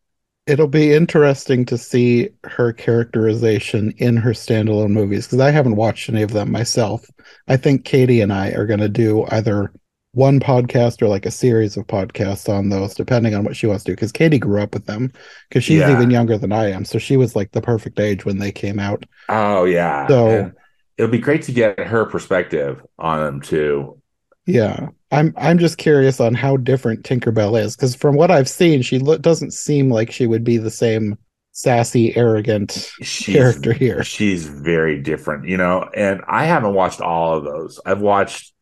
[0.47, 6.09] it'll be interesting to see her characterization in her standalone movies because I haven't watched
[6.09, 7.05] any of them myself.
[7.49, 9.73] I think Katie and I are going to do either
[10.15, 13.85] one podcast or like a series of podcasts on those, depending on what she wants
[13.85, 13.97] to do.
[13.97, 15.11] Because Katie grew up with them
[15.49, 15.93] because she's Yeah.
[15.93, 16.85] even younger than I am.
[16.85, 19.05] So she was like the perfect age when they came out.
[19.29, 20.07] Oh yeah.
[20.07, 20.53] So- And
[20.99, 23.99] it'll be great to get her perspective on them too.
[24.47, 24.89] Yeah.
[25.11, 28.99] I'm I'm just curious on how different Tinkerbell is because from what I've seen, she
[28.99, 31.17] lo- doesn't seem like she would be the same
[31.53, 34.03] sassy, arrogant She's, character here.
[34.05, 37.79] She's very different, you know, and I haven't watched all of those.
[37.85, 38.53] I've watched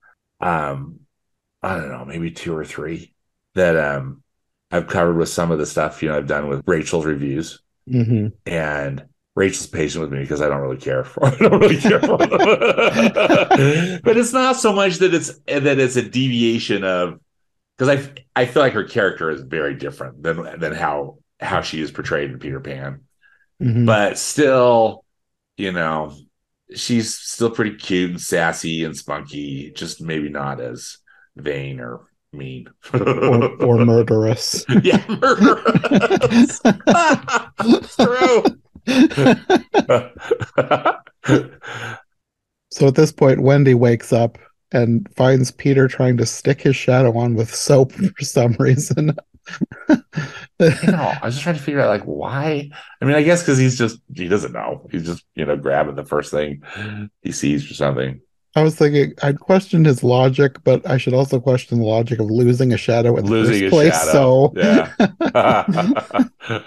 [0.40, 1.00] um
[1.62, 3.14] I don't know, maybe two or three
[3.54, 4.22] that um
[4.70, 7.60] I've covered with some of the stuff, you know, I've done with Rachel's reviews.
[7.86, 11.78] hmm and Rachel's patient with me because I don't really care for I don't really
[11.78, 17.20] care for but it's not so much that it's that it's a deviation of
[17.78, 17.98] because
[18.36, 21.90] I I feel like her character is very different than than how how she is
[21.90, 23.02] portrayed in Peter Pan.
[23.60, 25.04] hmm But still,
[25.56, 26.16] you know,
[26.74, 30.98] she's still pretty cute and sassy and spunky, just maybe not as
[31.36, 32.00] vain or
[32.32, 34.64] mean or, or murderous.
[34.82, 36.60] yeah, murderous.
[37.64, 38.44] it's true.
[42.72, 44.38] So at this point, Wendy wakes up
[44.72, 49.16] and finds Peter trying to stick his shadow on with soap for some reason.
[49.88, 49.96] you
[50.86, 52.70] know, I was just trying to figure out like why.
[53.00, 54.86] I mean, I guess because he's just he doesn't know.
[54.92, 56.62] He's just you know grabbing the first thing
[57.22, 58.20] he sees or something.
[58.56, 62.30] I was thinking I'd question his logic, but I should also question the logic of
[62.30, 64.04] losing a shadow in the Losing first his place.
[64.04, 64.12] shadow.
[64.12, 64.92] So, Yeah.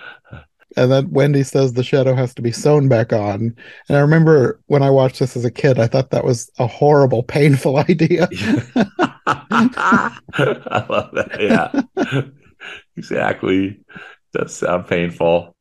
[0.78, 3.56] and then Wendy says the shadow has to be sewn back on.
[3.89, 6.65] And I remember when I watched this as a kid, I thought that was a
[6.67, 8.28] horrible, painful idea.
[9.26, 11.38] I love that.
[11.39, 12.22] Yeah,
[12.96, 13.80] exactly.
[14.34, 15.56] Does sound painful.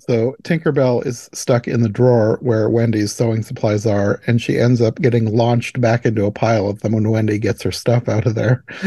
[0.00, 4.80] So Tinkerbell is stuck in the drawer where Wendy's sewing supplies are, and she ends
[4.80, 8.26] up getting launched back into a pile of them when Wendy gets her stuff out
[8.26, 8.64] of there.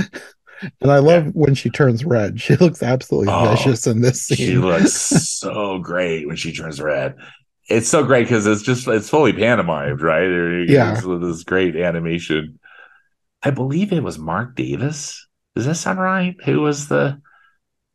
[0.82, 2.40] and I love when she turns red.
[2.40, 4.38] She looks absolutely Oh, vicious in this scene.
[4.38, 7.16] She looks so great when she turns red.
[7.70, 10.24] It's so great because it's just it's fully pantomimed, right?
[10.24, 10.94] You Yeah.
[10.94, 12.60] It's this great animation.
[13.44, 15.28] I believe it was Marc Davis.
[15.56, 16.36] Does that sound right?
[16.46, 17.22] Who was the,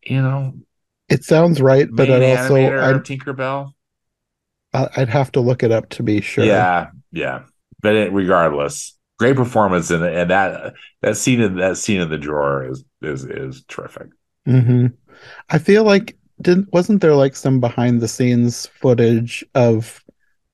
[0.02, 0.54] you know,
[1.08, 3.72] It sounds right, but main I'd also animator I'd, Tinkerbell?
[4.72, 6.44] I- I'd have to look it up to be sure.
[6.46, 7.44] Yeah, yeah.
[7.80, 12.18] But it, regardless, great performance, and and that that scene in that scene in the
[12.18, 14.08] drawer is is is terrific.
[14.44, 14.86] hmm
[15.50, 20.04] I feel like didn't wasn't there like some behind the scenes footage of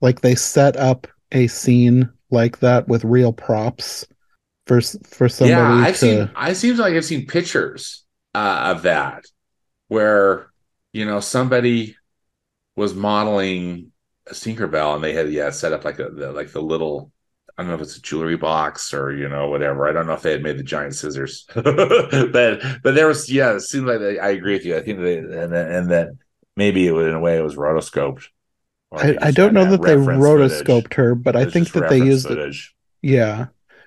[0.00, 4.06] like they set up a scene like that with real props
[4.66, 6.30] for for somebody yeah, I've to seen.
[6.34, 9.24] I seems like I've seen pictures uh, of that
[9.92, 10.50] where
[10.92, 11.96] you know somebody
[12.76, 13.92] was modeling
[14.28, 17.12] a Tinkerbell and they had yeah set up like a the, like the little
[17.56, 19.86] I don't know if it's a jewelry box or you know whatever.
[19.88, 23.54] I don't know if they had made the giant scissors, but but there was yeah.
[23.56, 24.76] It seemed like they, I agree with you.
[24.76, 26.08] I think they and that- and that
[26.56, 28.24] maybe it was, in a way it was rotoscoped.
[28.92, 30.94] I, I don't know that they rotoscoped footage.
[30.94, 32.54] her, but I think that they used it.
[33.02, 33.46] Yeah.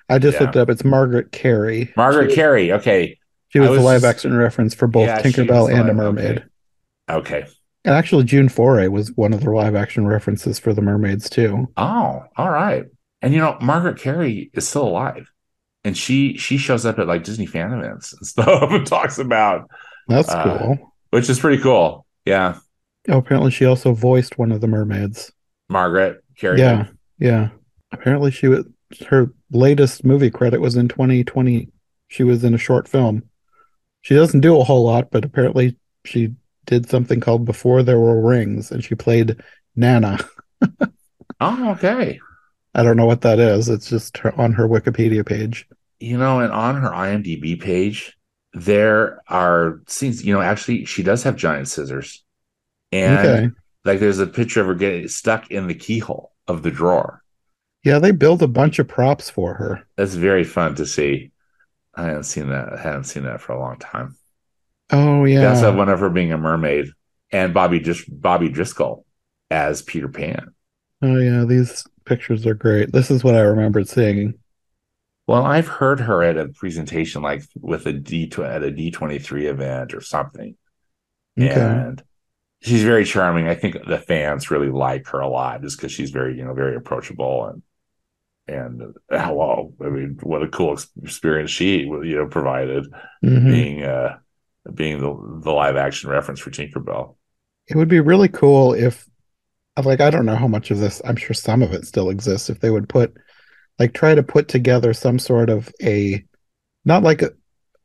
[0.10, 0.44] I just Yeah.
[0.44, 0.70] looked it up.
[0.70, 1.92] It's Margaret Kerry.
[1.96, 2.72] Margaret She Kerry.
[2.74, 3.18] Okay,
[3.56, 6.44] she was I the live action reference for both Yeah, Tinkerbell and a mermaid.
[7.10, 7.40] okay.
[7.40, 7.48] okay.
[7.86, 11.68] And actually, June Foray was one of the live action references for the mermaids too.
[11.78, 12.86] Oh, all right.
[13.22, 15.32] And you know, Margaret Kerry is still alive,
[15.84, 19.70] and she she shows up at like Disney fan events and stuff and talks about,
[20.08, 20.94] That's Uh, cool.
[21.12, 22.06] which is pretty cool.
[22.26, 22.58] Yeah,
[23.08, 25.32] Oh, apparently, she also voiced one of the mermaids.
[25.70, 26.60] Margaret Kerry.
[26.60, 26.88] Yeah,
[27.20, 27.50] yeah.
[27.92, 28.66] Apparently, she was
[29.10, 31.70] her latest movie credit was in 2020.
[32.08, 33.24] She was in a short film.
[34.06, 36.36] She doesn't do a whole lot, but apparently, she
[36.68, 39.42] did something called Before There Were Rings, and she played
[39.76, 40.20] Nana.
[41.42, 42.18] Oh, okay.
[42.74, 43.68] I don't know what that is.
[43.68, 45.68] It's just her, on her Wikipedia page.
[46.00, 48.18] You know, and on her IMDb page,
[48.54, 50.24] there are scenes.
[50.24, 52.24] You know, actually, she does have giant scissors,
[52.94, 53.50] and okay.
[53.84, 57.22] like there's a picture of her getting stuck in the keyhole of the drawer.
[57.84, 59.86] Yeah, they built a bunch of props for her.
[59.98, 61.32] That's very fun to see.
[61.96, 62.74] I haven't seen that.
[62.74, 64.16] I haven't seen that for a long time.
[64.92, 65.56] Oh yeah.
[65.56, 66.88] have one of her being a mermaid
[67.32, 69.06] and Bobby just Bobby Driscoll
[69.50, 70.54] as Peter Pan.
[71.02, 72.92] Oh yeah, these pictures are great.
[72.92, 74.36] This is what I remembered seeing.
[75.28, 79.18] Well, I've heard her at a presentation like with a D at a D twenty
[79.20, 80.56] three event or something,
[81.40, 81.50] Okay.
[81.52, 82.04] and
[82.62, 83.48] she's very charming.
[83.48, 86.54] I think the fans really like her a lot just because she's very you know
[86.54, 87.64] very approachable and
[88.48, 92.86] and well, I mean, what a cool experience she you know provided
[93.24, 93.50] Mhm.
[93.50, 94.18] being uh
[94.74, 97.16] being the the live action reference for Tinkerbell.
[97.68, 99.08] It would be really cool if,
[99.84, 102.50] like, I don't know how much of this, I'm sure some of it still exists,
[102.50, 103.16] if they would put,
[103.80, 106.24] like, try to put together some sort of a,
[106.86, 107.32] not like a,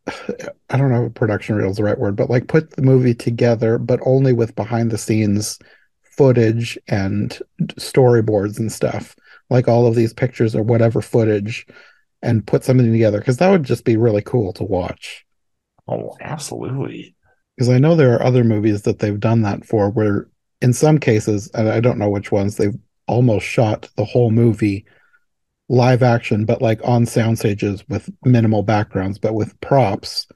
[0.71, 3.15] I don't know if production reel is the right word, but like put the movie
[3.15, 5.59] together, but only with behind the scenes
[6.03, 7.39] footage and
[7.79, 9.17] storyboards and stuff,
[9.51, 11.67] like all of these pictures or whatever footage,
[12.23, 15.27] and put something together, because that would just be really cool to watch.
[15.89, 17.15] Oh, absolutely.
[17.61, 20.29] because I know there are other movies that they've done that for where
[20.63, 24.87] in some cases, and I don't know which ones, they've almost shot the whole movie
[25.69, 30.27] live action, but like on sound stages with minimal backgrounds, but with props,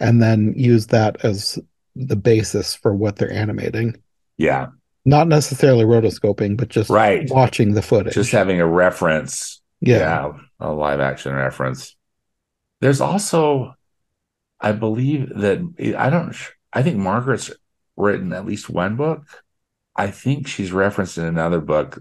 [0.00, 1.58] and then use that as
[1.94, 3.94] the basis for what they're animating.
[4.36, 4.68] Yeah.
[5.04, 7.28] Not necessarily rotoscoping, but just Right.
[7.30, 8.14] watching the footage.
[8.14, 9.60] Just having a reference.
[9.80, 9.98] yeah.
[9.98, 10.32] Yeah.
[10.60, 11.96] A live action reference.
[12.80, 13.74] There's also,
[14.60, 15.58] I believe that
[15.98, 16.34] I don't,
[16.72, 17.50] I think Margaret's
[17.96, 19.24] written at least one book.
[19.96, 21.98] I think she's referenced in another book.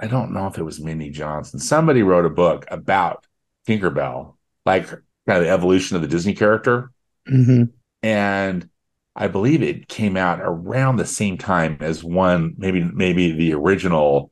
[0.00, 1.60] I don't know if it was Mindy Johnson.
[1.60, 3.26] Somebody wrote a book about
[3.68, 4.34] Tinkerbell,
[4.66, 6.90] like kind of the evolution of the Disney character.
[7.28, 7.64] hmm
[8.02, 8.68] and
[9.14, 14.30] I believe it came out around the same time as one, maybe maybe the original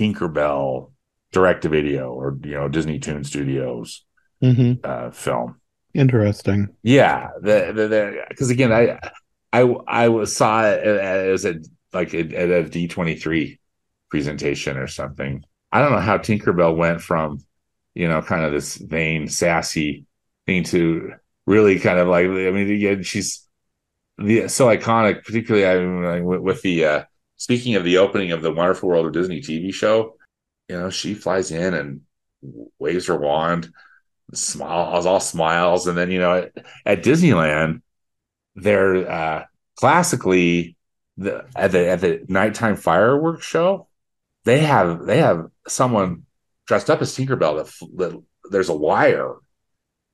[0.00, 0.92] Tinkerbell
[1.32, 4.04] direct to video or you know Disney Toon Studios
[4.40, 5.60] hmm uh, film.
[5.94, 6.68] Interesting.
[6.82, 8.98] Yeah, the the because again, I
[9.52, 11.60] I I was saw it as a
[11.92, 13.58] like at a D twenty three
[14.10, 15.44] presentation or something.
[15.72, 17.40] I don't know how Tinkerbell went from
[17.94, 20.06] you know kind of this vain, sassy
[20.46, 21.12] thing to
[21.46, 23.47] really kind of like I mean, again, she's
[24.18, 27.04] the so iconic, particularly I mean, with, the uh,
[27.36, 30.16] speaking of the opening of the Wonderful World of Disney TV show.
[30.68, 32.02] You know, she flies in and
[32.78, 33.72] waves her wand
[34.34, 36.52] smiles, all smiles, and then you know at,
[36.84, 37.82] at Disneyland,
[38.54, 39.44] they're uh,
[39.76, 40.76] classically
[41.16, 43.88] the at the at the nighttime fireworks show.
[44.44, 46.24] They have they have someone
[46.66, 49.36] dressed up as Tinkerbell that, that there's a wire,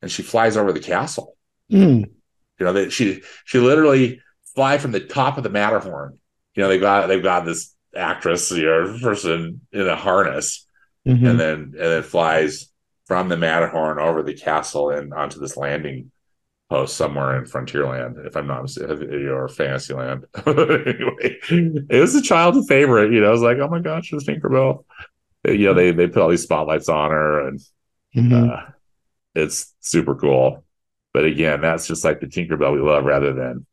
[0.03, 1.37] and she flies over the castle.
[1.71, 2.11] Mm.
[2.59, 4.21] You know that she she literally
[4.55, 6.19] fly from the top of the Matterhorn.
[6.55, 10.67] You know they got they've got this actress or person in a harness
[11.07, 11.29] Mhm.
[11.31, 12.71] and then and then flies
[13.07, 16.11] from the Matterhorn over the castle and onto this landing
[16.71, 20.25] post somewhere in Frontierland, if I'm not mistaken, or Fantasyland.
[20.47, 21.39] anyway,
[21.91, 23.13] it was a childhood favorite.
[23.13, 24.85] You know, I was like, oh my gosh, it's Tinkerbell.
[25.47, 27.61] You know, they they put all these spotlights on her, and
[28.17, 28.51] Mhm.
[28.51, 28.71] Uh,
[29.35, 30.64] it's super cool.
[31.15, 33.65] But again, that's just like the Tinkerbell we love rather than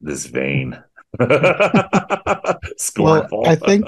[0.00, 0.82] this vain,
[1.18, 2.52] mm-hmm.
[2.76, 3.46] scornful.
[3.46, 3.86] I think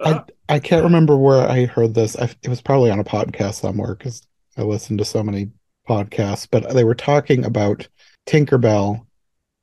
[0.00, 2.16] I I can't remember where I heard this.
[2.16, 4.26] I, it was probably on a podcast somewhere because
[4.56, 5.50] I listened to so many
[5.88, 6.46] podcasts.
[6.50, 7.88] But they were talking about
[8.26, 9.04] Tinkerbell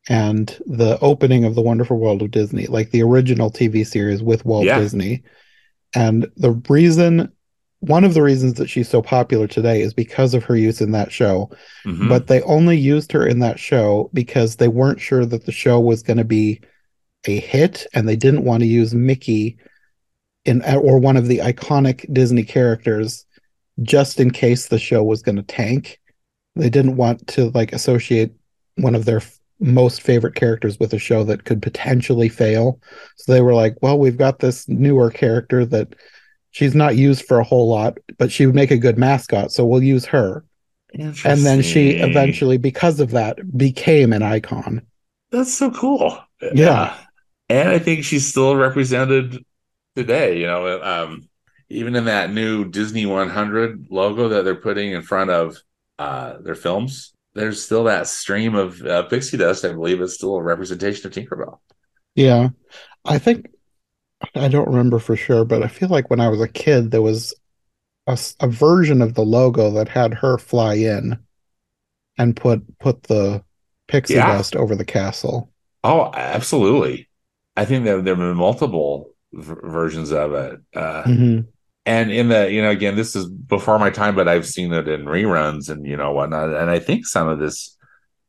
[0.10, 4.46] and the opening of the Wonderful World of Disney, like the original TV series with
[4.46, 4.80] Walt Yeah.
[4.80, 5.24] Disney.
[5.96, 7.32] And the reason,
[7.88, 10.92] one of the reasons that she's so popular today is because of her use in
[10.92, 11.50] that show.
[11.86, 12.10] Mhm.
[12.10, 15.80] But they only used her in that show because they weren't sure that the show
[15.80, 16.62] was going to be
[17.28, 19.58] a hit and they didn't want to use Mickey
[20.46, 23.26] in or one of the iconic Disney characters
[23.82, 26.00] just in case the show was going to tank.
[26.56, 28.32] They didn't want to like associate
[28.76, 32.80] one of their f- most favorite characters with a show that could potentially fail.
[33.18, 35.96] So they were like, well, we've got this newer character that
[36.56, 39.66] she's not used for a whole lot, but she would make a good mascot, so
[39.66, 40.46] we'll use her.
[40.94, 41.14] And
[41.46, 44.82] then she eventually because of that became an icon.
[45.32, 46.18] That's so cool.
[46.54, 46.96] Yeah.
[47.50, 49.44] And I think she's still represented
[49.98, 51.28] today, you know, um,
[51.68, 55.58] even in that new Disney 100 logo that they're putting in front of
[56.00, 59.66] uh, their films, there's still that stream of uh, pixie dust.
[59.66, 61.60] I believe is still a representation of Tinkerbell.
[62.16, 62.50] Yeah.
[63.04, 63.50] I think
[64.34, 67.02] I don't remember for sure, but I feel like when I was a kid, there
[67.02, 67.34] was
[68.08, 71.18] a version of the logo that had her fly in
[72.18, 73.44] and put put the
[73.88, 74.38] pixie Yeah.
[74.38, 75.52] dust over the castle.
[75.84, 77.10] Oh, absolutely.
[77.58, 80.60] I think there, there have been multiple v- versions of it.
[80.76, 81.48] Uh, Mhm.
[81.86, 84.88] and in the you know again this is before my time but i've seen it
[84.88, 87.78] in reruns and you know whatnot and i think some of this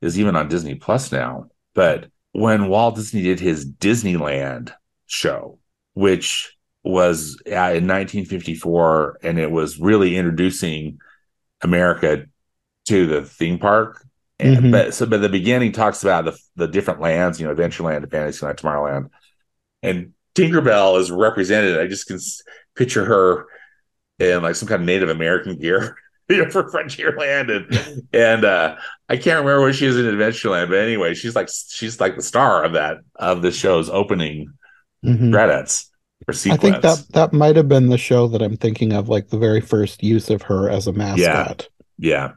[0.02, 4.72] is even on disney plus now but when walt disney did his disneyland
[5.06, 5.58] show
[5.96, 10.98] which was uh, in 1954 and it was really introducing
[11.62, 12.26] america
[12.86, 14.04] to the theme park.
[14.38, 14.70] And Mhm.
[14.70, 18.58] but so but the beginning talks about the the different lands you know adventureland fantasyland
[18.58, 19.10] tomorrowland.
[19.82, 21.80] And tinkerbell is represented.
[21.80, 22.18] I just can
[22.76, 23.46] picture her
[24.18, 25.96] in like some kind of Native American gear,
[26.28, 28.76] you know, for Frontierland, and and uh,
[29.08, 32.22] I can't remember what she is in Adventureland, but anyway, she's like she's like the
[32.22, 34.52] star of that of the show's opening
[35.06, 35.32] Mhm.
[35.32, 35.90] credits
[36.26, 39.28] or I think that that might have been the show that I'm thinking of, like
[39.28, 41.68] the very first use of her as a mascot.
[41.98, 42.32] yeah,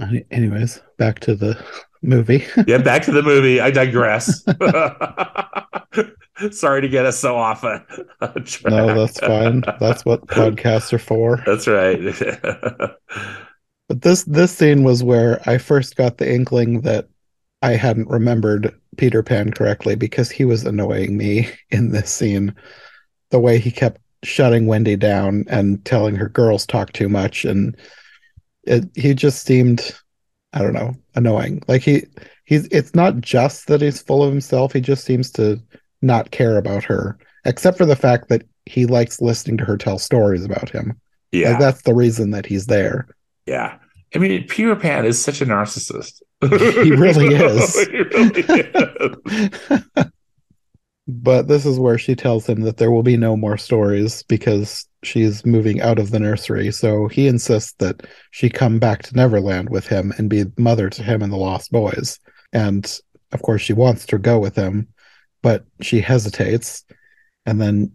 [0.00, 1.58] Any- Anyways, back to the
[2.02, 2.44] movie.
[2.66, 2.78] yeah.
[2.78, 3.60] Back to the movie.
[3.60, 4.44] I digress.
[6.50, 7.84] Sorry to get us so off a,
[8.20, 8.70] a track.
[8.72, 9.62] no, that's fine.
[9.80, 11.42] That's what podcasts are for.
[11.46, 11.98] That's right.
[13.88, 17.08] But this this scene was where I first got the inkling that
[17.62, 22.54] I hadn't remembered Peter Pan correctly because he was annoying me in this scene.
[23.30, 27.76] The way he kept shutting Wendy down and telling her girls talk too much and
[28.64, 29.94] it he just seemed
[30.52, 31.62] I don't know, annoying.
[31.68, 32.06] Like he
[32.44, 35.60] he's it's not just that he's full of himself, he just seems to
[36.02, 39.98] not care about her except for the fact that he likes listening to her tell
[39.98, 41.00] stories about him.
[41.30, 41.50] yeah.
[41.50, 43.06] Like that's the reason that he's there.
[43.46, 43.78] Yeah.
[44.14, 46.22] I mean, Peter Pan is such a narcissist.
[46.40, 47.86] He really is.
[47.86, 49.84] he really is.
[51.08, 54.86] But this is where she tells him that there will be no more stories because
[55.04, 56.72] she's moving out of the nursery.
[56.72, 61.02] So he insists that she come back to Neverland with him and be mother to
[61.04, 62.18] him and the Lost Boys.
[62.52, 62.92] And
[63.30, 64.88] of course, she wants to go with him,
[65.42, 66.84] but she hesitates.
[67.44, 67.92] And then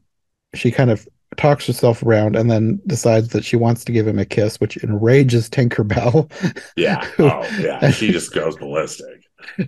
[0.55, 1.05] she kind of
[1.37, 4.77] talks herself around and then decides that she wants to give him a kiss, which
[4.83, 6.29] enrages Tinkerbell.
[6.75, 7.07] Yeah.
[7.19, 7.89] Oh, yeah.
[7.91, 9.07] She just goes ballistic.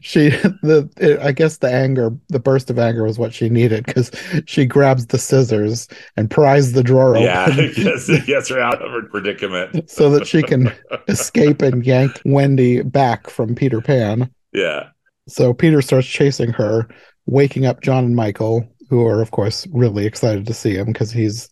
[0.02, 3.84] she the it, i guess the anger the burst of anger was what she needed
[3.88, 4.12] because
[4.46, 7.46] she grabs the scissors and pries the drawer Yeah.
[7.50, 9.90] open It gets, it gets her out of her predicament.
[9.90, 10.72] so that she can
[11.08, 14.90] escape and yank wendy back from peter pan Yeah.
[15.28, 16.88] so peter starts chasing her
[17.26, 21.12] waking up john and michael who are of course really excited to see him because
[21.12, 21.50] he's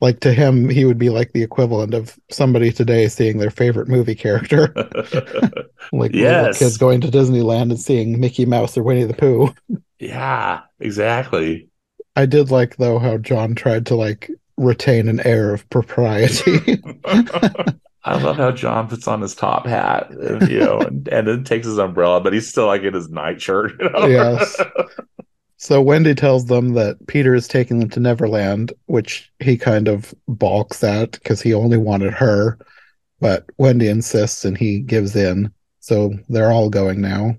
[0.00, 3.88] like to him he would be like the equivalent of somebody today seeing their favorite
[3.88, 4.72] movie character
[5.92, 6.58] like Yes.
[6.58, 9.52] kids going to disneyland and seeing mickey mouse or winnie the pooh
[10.00, 10.62] yeah.
[10.80, 11.68] Exactly.
[12.16, 16.82] I did like though how John tried to like retain an air of propriety.
[18.02, 21.44] I love how John puts on his top hat, and, you know, and, and then
[21.44, 23.72] takes his umbrella, but he's still like in his nightshirt.
[23.78, 24.06] You know?
[24.06, 24.58] Yes.
[25.62, 30.14] So Wendy tells them that Peter is taking them to Neverland, which he kind of
[30.26, 32.58] balks at because he only wanted her.
[33.20, 35.52] But Wendy insists and he gives in.
[35.80, 37.36] So they're all going now.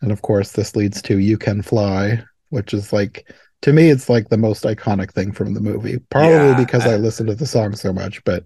[0.00, 3.28] And of course, this leads to You Can Fly, which is like,
[3.62, 5.98] to me, it's like the most iconic thing from the movie.
[6.10, 6.56] Probably Yeah.
[6.56, 8.44] because I listen to the song so much, but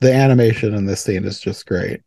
[0.00, 2.00] the animation in this scene is just great.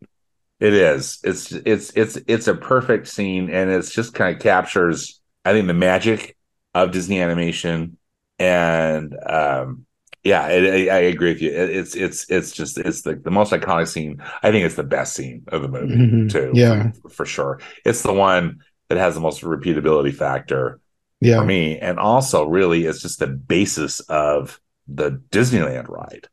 [0.61, 1.19] It is.
[1.21, 5.67] It's it's it's it's a perfect scene, and it's just kind of captures, I think,
[5.67, 6.37] the magic
[6.75, 7.97] of Disney animation,
[8.37, 9.85] and um,
[10.23, 11.49] yeah, it, I, I agree with you.
[11.51, 14.21] It, it's it's it's just it's the, the most iconic scene.
[14.43, 16.31] I think it's the best scene of the movie Mhm.
[16.31, 16.51] too.
[16.53, 16.91] Yeah.
[17.01, 17.59] for, for sure.
[17.85, 18.59] It's the one
[18.89, 20.79] that has the most repeatability factor
[21.21, 21.39] Yeah.
[21.39, 26.27] for me, and also really it's just the basis of the Disneyland ride.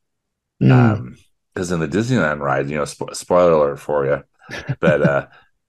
[0.63, 0.73] Mm.
[0.73, 1.17] Um,
[1.55, 4.25] because in the Disneyland ride, you know, spo- spoiler alert for you,
[4.81, 5.27] but uh,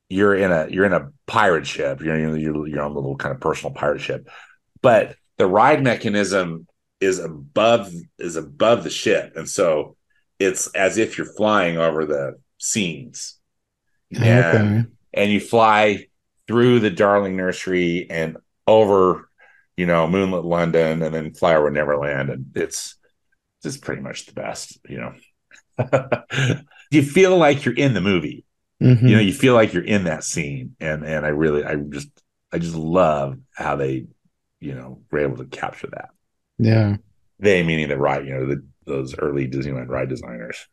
[0.09, 2.01] you're in a you're in a pirate ship.
[2.01, 4.29] You're in you're, you're on a little kind of personal pirate ship,
[4.83, 6.67] but the ride mechanism
[7.01, 9.95] is above is above the ship, and so
[10.39, 13.39] it's as if you're flying over the scenes,
[14.15, 14.29] okay.
[14.29, 16.05] and and you fly
[16.47, 19.27] through the Darling Nursery and over,
[19.77, 22.95] you know, moonlit London, and then fly over Neverland, and it's
[23.63, 25.13] just pretty much the best, you know.
[26.91, 28.45] you feel like you're in the movie,
[28.81, 29.01] Mhm.
[29.09, 32.09] you know, you feel like you're in that scene, and and I really, I just,
[32.51, 34.05] I just love how they,
[34.63, 36.09] you know, were able to capture that.
[36.57, 36.97] yeah.
[37.39, 40.67] They meaning the ride, you know, the those early Disneyland ride designers,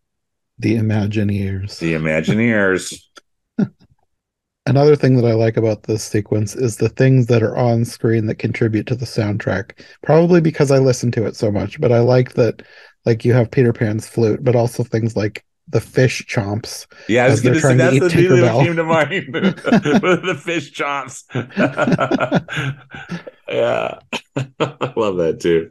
[0.59, 1.79] The Imagineers.
[1.79, 3.03] the Imagineers.
[4.67, 8.27] Another thing that I like about this sequence is the things that are on screen
[8.27, 9.83] that contribute to the soundtrack.
[10.03, 12.63] Probably because I listen to it so much, but I like that
[13.07, 16.87] like you have Peter Pan's flute, but also things like the fish chomps.
[17.09, 19.35] Yeah, I was going to say trying to that's the thing that came to mind
[19.35, 21.25] the fish chomps.
[23.49, 23.99] yeah,
[24.61, 25.71] I love that too.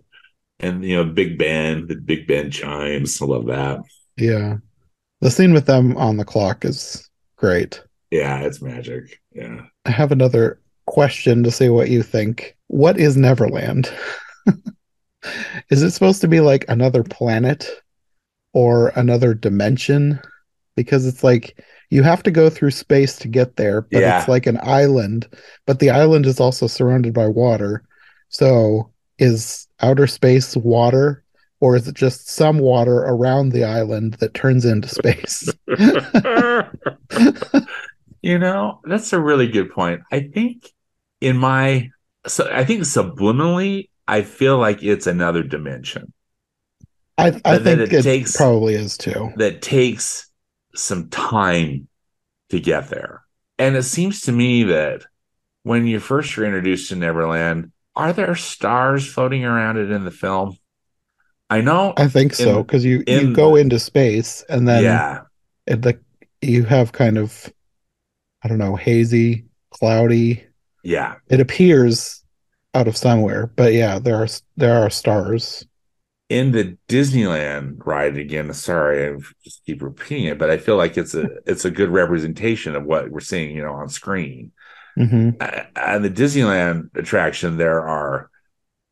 [0.60, 3.22] And you know, Big Ben, the Big Ben chimes.
[3.22, 3.82] I love that.
[4.18, 4.58] Yeah.
[5.22, 7.84] The scene with them on the clock is great.
[8.12, 9.20] Yeah, it's magic.
[9.34, 12.56] Yeah, I have another question to see what you think.
[12.68, 13.92] What is Neverland?
[15.70, 17.70] is it supposed to be like another planet
[18.54, 20.20] or another dimension?
[20.76, 24.20] Because it's like you have to go through space to get there, but Yeah.
[24.20, 25.28] it's like an island,
[25.66, 27.84] but the island is also surrounded by water.
[28.30, 31.24] So is outer space water
[31.60, 35.50] or is it just some water around the island that turns into space?
[38.22, 40.02] you know, that's a really good point.
[40.12, 40.72] I think
[41.22, 41.90] in my
[42.28, 46.14] so I think subliminally, I feel like it's another dimension.
[47.20, 49.32] I, I think it it takes- probably is too.
[49.38, 50.30] that takes
[50.76, 51.88] some time
[52.50, 53.24] to get there.
[53.58, 55.04] And it seems to me that
[55.64, 60.12] when you first are introduced to Neverland, are there stars floating around it in the
[60.12, 60.58] film?
[61.50, 61.94] I know.
[61.98, 65.22] I think so because you you go into space and then yeah.
[65.66, 66.00] it, the
[66.42, 67.52] you have kind of
[68.44, 70.46] I don't know hazy, cloudy.
[70.84, 71.16] Yeah.
[71.28, 72.24] It appears
[72.74, 75.66] out of somewhere, but yeah, there are there are stars.
[76.30, 80.96] In the Disneyland ride again, sorry, I just keep repeating it, but I feel like
[80.98, 84.52] it's a it's a good representation of what we're seeing, you know, on screen.
[84.98, 88.30] hmm Uh, on the Disneyland attraction, there are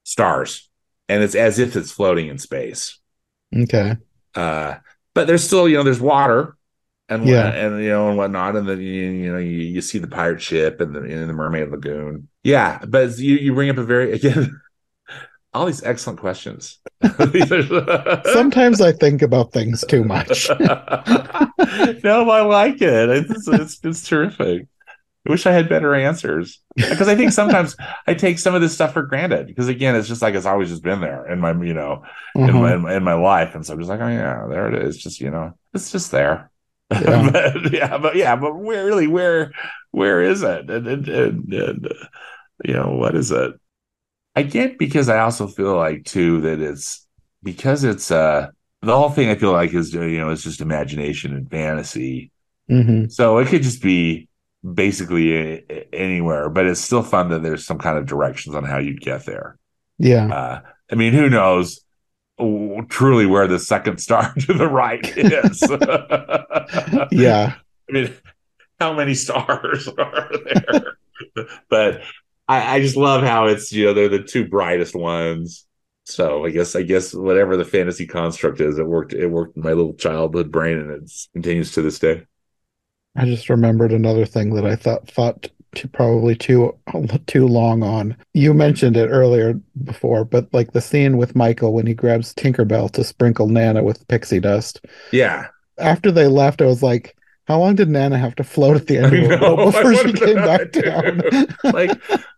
[0.03, 0.69] stars,
[1.09, 2.99] and it's as if it's floating in space.
[3.55, 3.97] Okay.
[4.35, 4.75] uh
[5.13, 6.55] but there's still you know there's water
[7.09, 7.47] and Yeah.
[7.49, 10.41] and you know and whatnot and then you, you know you, you see the pirate
[10.41, 14.11] ship and the in the mermaid lagoon yeah but you you bring up a very
[14.17, 14.59] again
[15.53, 16.79] all these excellent questions
[18.33, 20.49] Sometimes I think about things too much.
[22.03, 24.67] no i like it it's, it's it's terrific
[25.27, 27.75] i wish i had better answers because i think sometimes
[28.07, 30.69] i take some of this stuff for granted because again it's just like it's always
[30.69, 32.03] just been there in my you know
[32.35, 32.59] in, Uh-huh.
[32.61, 33.55] my, in, my, in my life.
[33.55, 34.97] And so I'm just like, oh yeah, there it is.
[34.97, 36.51] Just, you know, it's just there.
[36.91, 37.29] Yeah.
[37.31, 39.51] but, yeah, but yeah, but where really, where,
[39.91, 40.69] where is it?
[40.69, 42.05] And, and, and, and uh,
[42.63, 43.53] you know, what is it?
[44.37, 47.07] I get because I also feel like too that it's
[47.43, 48.49] because it's uh
[48.81, 52.31] the whole thing I feel like is you know it's just imagination and fantasy.
[52.69, 53.11] Mhm.
[53.11, 54.27] So it could just be
[54.63, 59.01] basically anywhere, but it's still fun that there's some kind of directions on how you'd
[59.01, 59.57] get there.
[59.97, 60.27] Yeah.
[60.27, 60.61] Uh,
[60.91, 61.81] I mean, who knows
[62.89, 65.63] truly where the second star to the right is?
[67.11, 67.55] Yeah.
[67.89, 68.13] I mean,
[68.79, 70.97] how many stars are there?
[71.69, 72.01] but
[72.47, 75.65] I, I just love how it's you know they're the two brightest ones.
[76.05, 79.13] So I guess I guess whatever the fantasy construct is, it worked.
[79.13, 82.23] It worked in my little childhood brain, and it continues to this day.
[83.15, 86.77] I just remembered another thing that I thought thought to probably too
[87.27, 88.15] too long on.
[88.33, 92.91] You mentioned it earlier before, but like the scene with Michael when he grabs Tinkerbell
[92.91, 94.81] to sprinkle Nana with pixie dust.
[95.11, 97.16] Yeah, After they left, I was like,
[97.47, 100.11] how long did Nana have to float at the end of the know, before she
[100.11, 100.81] came back too.
[100.81, 101.21] down?
[101.73, 101.91] like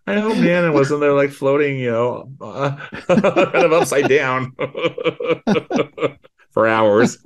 [0.05, 4.53] I hope Nana wasn't there like floating, you know, uh, kind of upside down
[6.51, 7.17] for hours.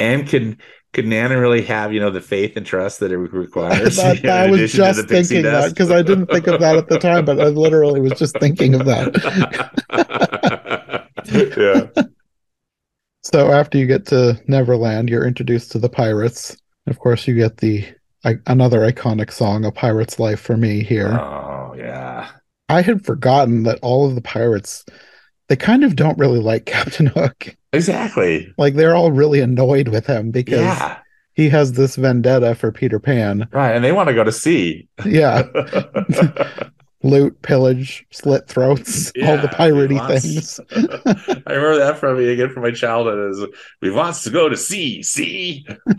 [0.00, 0.60] and could
[0.92, 3.96] could Nana really have you know the faith and trust that it requires?
[3.96, 6.98] that, know, I was just thinking that because I didn't think of that at the
[6.98, 9.14] time, but I literally was just thinking of that.
[11.56, 12.02] yeah.
[13.22, 16.56] So after you get to Neverland, you're introduced to the pirates.
[16.86, 17.84] Of course, you get the
[18.24, 21.08] I, another iconic song, "A Pirate's Life" for me here.
[21.12, 22.30] Oh yeah.
[22.68, 24.84] I had forgotten that all of the pirates,
[25.48, 27.56] they kind of don't really like Captain Hook.
[27.72, 28.52] Exactly.
[28.58, 30.98] Like they're all really annoyed with him because Yeah.
[31.34, 33.48] he has this vendetta for Peter Pan.
[33.52, 33.74] Right.
[33.74, 34.88] And they want to go to sea.
[35.04, 35.42] Yeah,
[37.02, 40.60] loot, pillage, slit throats, all the Yeah, piratey things.
[41.46, 43.46] I remember that from me again from my childhood is
[43.80, 45.66] we wants to go to sea, sea.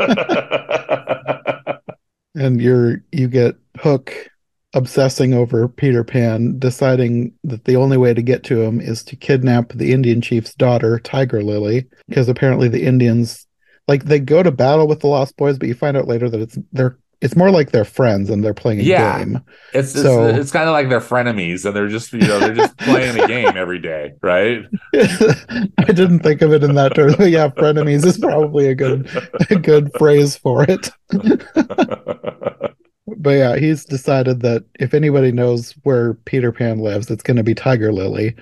[2.36, 4.30] and you're you get Hook
[4.74, 9.16] obsessing over Peter Pan, deciding that the only way to get to him is to
[9.16, 13.48] kidnap the Indian chief's daughter, Tiger Lily, because apparently the Indians
[13.88, 16.40] like they go to battle with the Lost Boys, but you find out later that
[16.40, 19.20] it's they're it's more like they're friends and they're playing a Yeah.
[19.20, 19.42] game.
[19.74, 22.54] It's it's, So- it's kind of like they're frenemies and they're just you know they're
[22.56, 24.66] just playing a game every day, right?
[24.96, 27.14] I didn't think of it in that term.
[27.18, 29.10] But yeah, frenemies is probably a good
[29.50, 30.90] a good phrase for it.
[33.18, 37.44] But yeah, he's decided that if anybody knows where Peter Pan lives, it's going to
[37.44, 38.36] be Tiger Lily.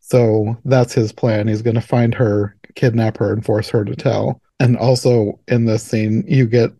[0.00, 1.48] So that's his plan.
[1.48, 4.40] He's going to find her, kidnap her, and force her to tell.
[4.60, 6.70] And also in this scene, you get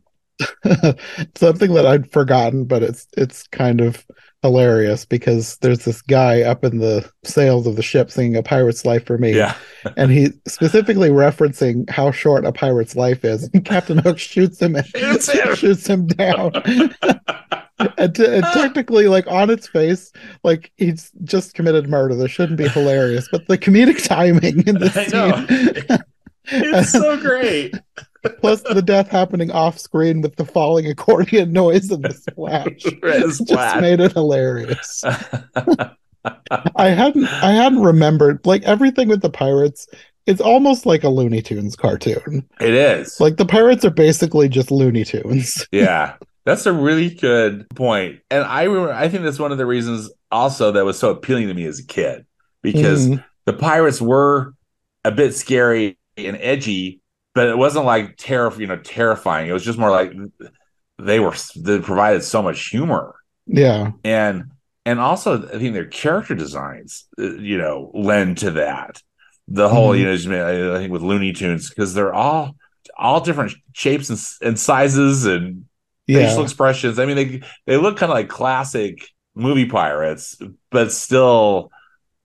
[1.34, 4.06] something that I'd forgotten, but it's it's kind of
[4.42, 8.84] hilarious because there's this guy up in the sails of the ship singing "A Pirate's
[8.84, 9.54] Life for Me," yeah.
[9.96, 13.48] and he specifically referencing how short a pirate's life is.
[13.52, 15.54] And Captain Hook shoots him and Shoots him.
[15.54, 16.52] shoots him down.
[17.98, 18.52] and, t- and ah.
[18.54, 20.12] technically, like on its face,
[20.44, 22.14] like he's just committed murder.
[22.14, 25.46] This shouldn't be hilarious, but the comedic timing in this I know.
[25.46, 25.98] scene,
[26.46, 27.74] It's so great.
[28.40, 33.46] Plus the death happening off screen with the falling accordion noise and the splash, just
[33.48, 33.80] splash.
[33.80, 35.04] made it hilarious.
[36.76, 39.88] I hadn't I hadn't remembered like everything with the pirates.
[40.26, 42.48] It's almost like a Looney Tunes cartoon.
[42.60, 43.18] it is.
[43.18, 45.66] Like the pirates are basically just Looney Tunes.
[45.72, 46.14] yeah.
[46.44, 48.20] That's a really good point.
[48.30, 51.48] And I remember I think that's one of the reasons also that was so appealing
[51.48, 52.24] to me as a kid
[52.62, 53.24] because Mhm.
[53.46, 54.54] the pirates were
[55.04, 57.00] a bit scary and edgy,
[57.34, 59.48] but it wasn't like terror, you know, terrifying.
[59.48, 60.12] It was just more like
[60.98, 63.14] they were they provided so much humor
[63.46, 63.92] Yeah.
[64.04, 64.44] and
[64.84, 69.00] and also I think their character designs, uh, you know, lend to that.
[69.48, 70.24] The whole, Mhm.
[70.24, 72.56] you know, I think with Looney Tunes because they're all
[72.96, 74.18] all different shapes and,
[74.48, 75.64] and sizes and
[76.06, 76.98] facial expressions.
[76.98, 80.36] I mean, they they look kind of like classic movie pirates,
[80.70, 81.70] but still,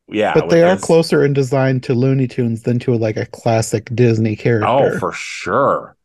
[0.08, 0.34] yeah.
[0.34, 4.38] But they are closer in design to Looney Tunes than to like a classic Disney
[4.40, 4.96] oh, character.
[4.96, 5.96] Oh, for sure,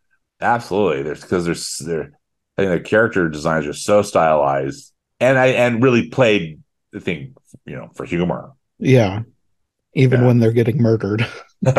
[0.40, 1.02] absolutely.
[1.02, 2.12] There's because there's they're
[2.58, 6.60] I think the character designs are so stylized, and I and really played
[6.92, 7.34] the thing,
[7.66, 8.52] you know, for humor.
[8.78, 9.22] yeah.
[9.94, 10.24] Even Yeah.
[10.24, 11.26] when they're getting murdered.
[11.62, 11.76] well,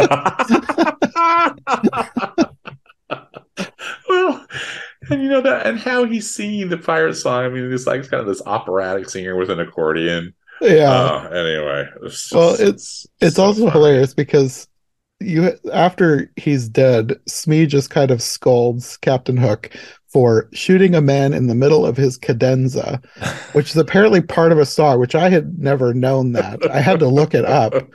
[5.10, 7.46] and you know that, and how he's singing the pirate song.
[7.46, 10.34] I mean, it's like kind of this operatic singer with an accordion.
[10.64, 10.92] Yeah.
[10.92, 13.72] Uh, anyway, it's Well, it's it's so also funny.
[13.72, 14.68] hilarious because
[15.20, 19.72] you after he's dead, Smee just kind of scolds Captain Hook
[20.12, 23.02] for shooting a man in the middle of his cadenza,
[23.54, 26.70] which is apparently part of a song, which I had never known that.
[26.72, 27.74] I had to look it up.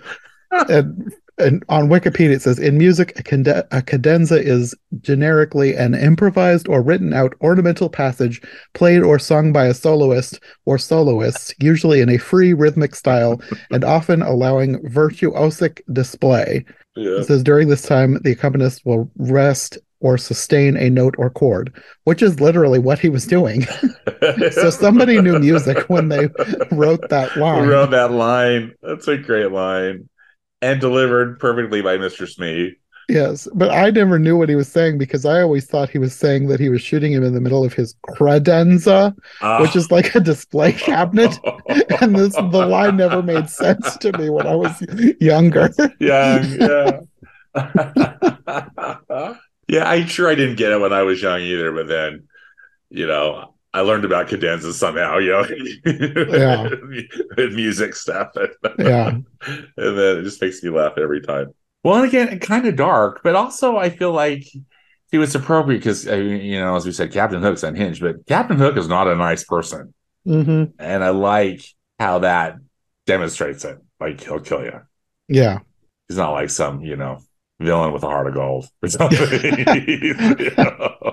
[0.68, 6.68] And and on Wikipedia it says in music a, a cadenza is generically an improvised
[6.68, 8.40] or written out ornamental passage
[8.74, 13.84] played or sung by a soloist or soloists usually in a free rhythmic style and
[13.84, 16.64] often allowing virtuosic display
[16.96, 17.18] Yeah.
[17.20, 21.72] it says during this time the accompanist will rest or sustain a note or chord
[22.04, 23.62] which is literally what he was doing
[24.52, 26.28] so somebody knew music when they
[26.70, 28.74] wrote that line wrote that line?
[28.82, 30.08] That's a great line,
[30.62, 32.28] and delivered perfectly by Mr.
[32.28, 32.76] Smee.
[33.10, 36.14] Yes, but I never knew what he was saying because I always thought he was
[36.14, 39.62] saying that he was shooting him in the middle of his credenza, Ah.
[39.62, 41.34] which is like a display cabinet.
[42.02, 44.72] And this the line never made sense to me when I was
[45.20, 45.70] younger.
[45.98, 47.00] young, yeah.
[49.68, 52.28] yeah, I'm sure I didn't get it when I was young either, but then,
[52.90, 55.46] you know, I learned about cadenzas somehow, you know,
[56.32, 56.68] Yeah.
[57.50, 58.32] music stuff.
[58.78, 59.08] Yeah.
[59.46, 61.48] and then it just makes me laugh every time.
[61.84, 64.44] Well, and again, kind of dark, but also I feel like
[65.12, 68.76] it was appropriate because, you know, as we said, Captain Hook's unhinged, but Captain Hook
[68.76, 69.94] is not a nice person.
[70.24, 71.62] hmm And I like
[71.98, 72.56] how that
[73.06, 73.78] demonstrates it.
[74.00, 74.80] Like, he'll kill you.
[75.28, 75.60] Yeah.
[76.08, 77.18] He's not like some, you know,
[77.60, 79.18] villain with a heart of gold or something.
[79.88, 80.14] You
[80.56, 81.07] know?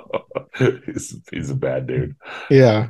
[0.86, 2.16] he's, he's a bad dude.
[2.49, 2.89] Yeah.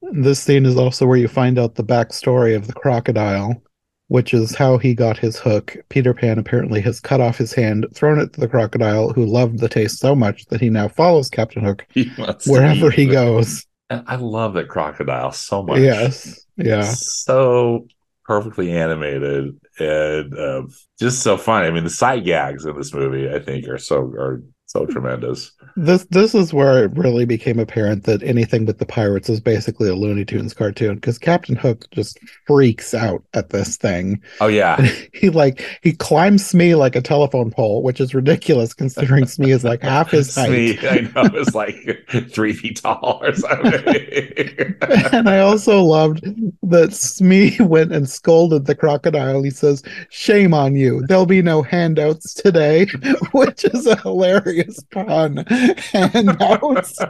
[0.00, 3.60] This scene is also where you find out the backstory of the crocodile,
[4.08, 5.76] which is how he got his hook.
[5.88, 9.58] Peter Pan apparently has cut off his hand, thrown it to the crocodile, who loved
[9.58, 12.04] the taste so much that he now follows Captain Hook He
[12.46, 13.66] wherever he goes.
[13.90, 15.80] And I love that crocodile so much.
[15.80, 16.44] Yes.
[16.56, 16.82] Yeah.
[16.82, 17.86] so
[18.24, 20.68] perfectly animated and um,
[21.00, 21.66] just so funny.
[21.66, 25.52] I mean, the sight gags in this movie, I think, are so are so tremendous.
[25.76, 29.88] This this is where it really became apparent that anything with the pirates is basically
[29.88, 34.20] a Looney Tunes cartoon because Captain Hook just freaks out at this thing.
[34.40, 34.80] Oh yeah,
[35.12, 39.64] he like he climbs Smee like a telephone pole, which is ridiculous considering Smee is
[39.64, 40.46] like half his height.
[40.46, 41.76] Smee, I know, is like
[42.30, 44.76] three feet tall or something.
[45.12, 46.24] and I also loved
[46.62, 49.42] that Smee went and scolded the crocodile.
[49.42, 51.04] He says, Shame on you.
[51.06, 52.86] There'll be no handouts today,
[53.32, 55.44] which is a hilarious pun.
[55.92, 56.98] Handouts.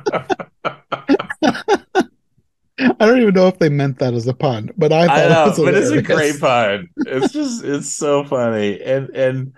[2.80, 5.42] I don't even know if they meant that as a pun, but I thought I
[5.42, 6.88] it was but it's a great pun.
[6.99, 9.53] It's just it's so funny, and and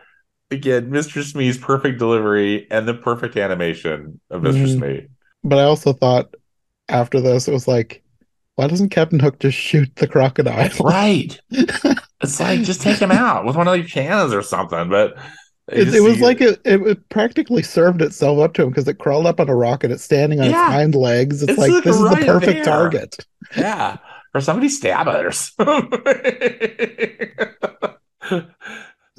[0.50, 1.22] again, Mr.
[1.22, 4.78] Smee's perfect delivery and the perfect animation of mister Mhm.
[4.78, 5.06] Smee.
[5.44, 6.34] But I also thought
[6.88, 8.02] after this, it was like,
[8.56, 10.70] why doesn't Captain Hook just shoot the crocodile?
[10.80, 11.38] Right.
[11.50, 14.88] it's like just take him out with one of these cannons or something.
[14.88, 15.16] But
[15.72, 18.98] It, it was like it, it, it practically served itself up to him because it
[18.98, 20.66] crawled up on a rock and it's standing on Yeah.
[20.66, 21.42] its hind legs.
[21.42, 22.64] It's, It's like like this is the perfect there.
[22.64, 23.26] target.
[23.56, 23.96] yeah,
[24.34, 26.00] or somebody stab it or something.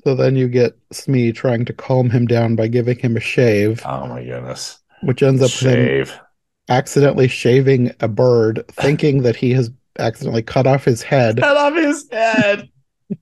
[0.03, 3.83] So then you get Smee trying to calm him down by giving him a shave,
[3.85, 4.79] oh my goodness!
[5.03, 6.19] which ends up with him Shave.
[6.69, 11.37] accidentally shaving a bird, thinking that he has accidentally cut off his head.
[11.39, 12.67] Cut off his head.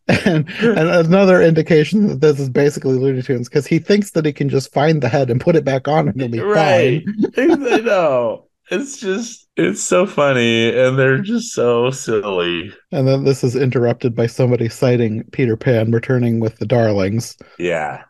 [0.07, 4.33] And, and another indication that this is basically Looney Tunes because he thinks that he
[4.33, 7.03] can just find the head and put it back on and it'll be right.
[7.35, 7.63] fine.
[7.67, 8.45] I know.
[8.71, 12.71] It's just it's so funny, and they're just so silly.
[12.91, 17.35] And then this is interrupted by somebody citing Peter Pan returning with the Darlings.
[17.57, 18.03] Yeah.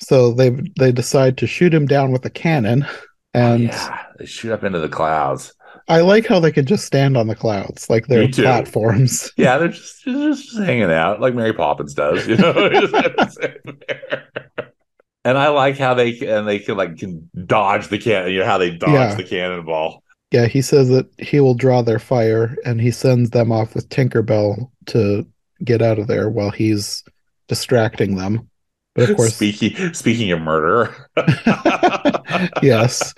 [0.00, 2.86] So they they decide to shoot him down with a cannon.
[3.34, 5.54] And Oh, yeah, they shoot up into the clouds.
[5.90, 9.32] I like how they could just stand on the clouds, like they're platforms.
[9.36, 12.52] Yeah, they're just they're just hanging out like Mary Poppins does, you know.
[12.80, 14.28] Just have to sit there.
[15.24, 18.46] and I like how they and they can like can dodge the can, you know
[18.46, 19.14] how they dodge Yeah.
[19.16, 20.02] the cannonball.
[20.30, 23.88] Yeah, he says that he will draw their fire and he sends them off with
[23.88, 25.26] Tinkerbell to
[25.64, 27.02] get out of there while he's
[27.48, 28.48] distracting them.
[28.94, 30.94] But of course, speaking speaking of murder,
[32.62, 33.14] yes,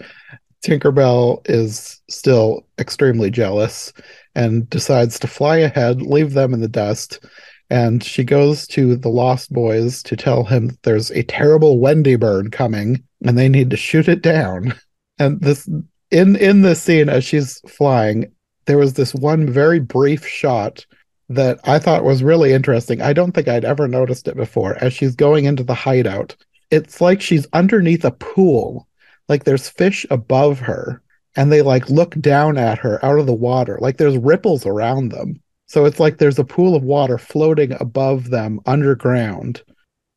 [0.63, 3.93] Tinkerbell is still extremely jealous
[4.35, 7.25] and decides to fly ahead, leave them in the dust.
[7.69, 12.17] And she goes to the Lost Boys to tell him that there's a terrible Wendy
[12.17, 14.75] bird coming and they need to shoot it down.
[15.19, 15.69] And this
[16.11, 18.33] in in this scene as she's flying,
[18.65, 20.85] there was this one very brief shot
[21.29, 23.01] that I thought was really interesting.
[23.03, 24.83] I don't think I'd ever noticed it before.
[24.83, 26.35] As she's going into the hideout,
[26.71, 28.89] it's like she's underneath a pool
[29.29, 31.03] like there's fish above her
[31.37, 35.11] and they like look down at her out of the water like there's ripples around
[35.11, 39.63] them so it's like there's a pool of water floating above them underground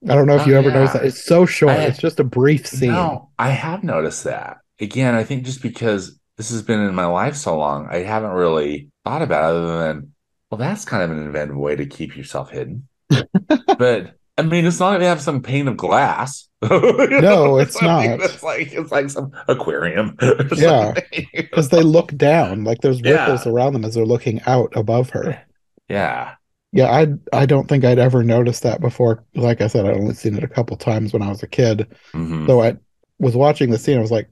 [0.09, 0.75] i don't know if Oh, you ever yeah.
[0.75, 4.23] noticed that it's so short I- it's just a brief scene No, I have noticed
[4.25, 4.57] that.
[4.79, 8.31] Again, I think just because this has been in my life so long, I haven't
[8.31, 10.13] really thought about it other than,
[10.51, 12.87] well, that's kind of an inventive way to keep yourself hidden.
[13.77, 16.47] but I mean, it's not like they have some pane of glass.
[16.61, 18.05] No, it's not.
[18.21, 20.17] It's like it's like some aquarium.
[20.55, 20.93] Yeah.
[21.33, 23.21] because they look down like there's Yeah.
[23.25, 25.39] ripples around them as they're looking out above her
[25.87, 26.33] yeah.
[26.71, 30.15] yeah i i don't think i'd ever noticed that before like i said i'd only
[30.15, 32.47] seen it a couple times when i was a kid Mhm.
[32.47, 32.77] So I
[33.19, 33.97] was watching the scene.
[33.97, 34.29] I was like,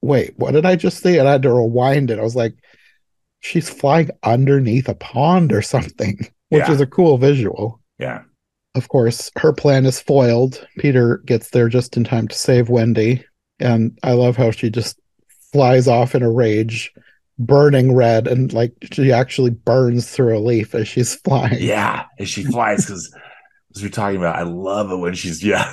[0.00, 1.18] wait, what did I just see?
[1.18, 2.18] And I had to rewind it.
[2.18, 2.54] I was like,
[3.40, 6.16] she's flying underneath a pond or something,
[6.48, 6.70] which Yeah.
[6.72, 7.80] is a cool visual.
[7.98, 8.22] Yeah.
[8.74, 10.66] Of course, her plan is foiled.
[10.78, 13.24] Peter gets there just in time to save Wendy.
[13.60, 14.98] And I love how she just
[15.52, 16.92] flies off in a rage,
[17.38, 21.62] burning red, and like she actually burns through a leaf as she's flying.
[21.62, 22.04] Yeah.
[22.18, 23.14] And she flies because
[23.74, 25.70] as we're talking about, I love it when she's yeah,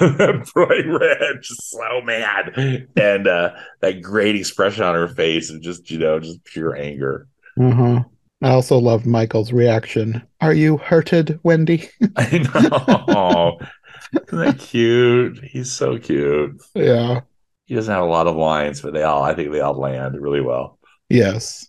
[0.53, 2.87] bright red, just so mad.
[2.95, 7.27] And uh that great expression on her face and just, you know, just pure anger.
[7.59, 8.03] Uh-huh.
[8.41, 10.21] I also loved Michael's reaction.
[10.39, 11.89] Are you hurted, Wendy?
[12.15, 13.57] I know.
[14.13, 15.43] Isn't that cute?
[15.43, 16.61] He's so cute.
[16.73, 17.21] yeah.
[17.65, 20.19] He doesn't have a lot of lines, but they all I think they all land
[20.19, 20.79] really well.
[21.09, 21.67] Yes.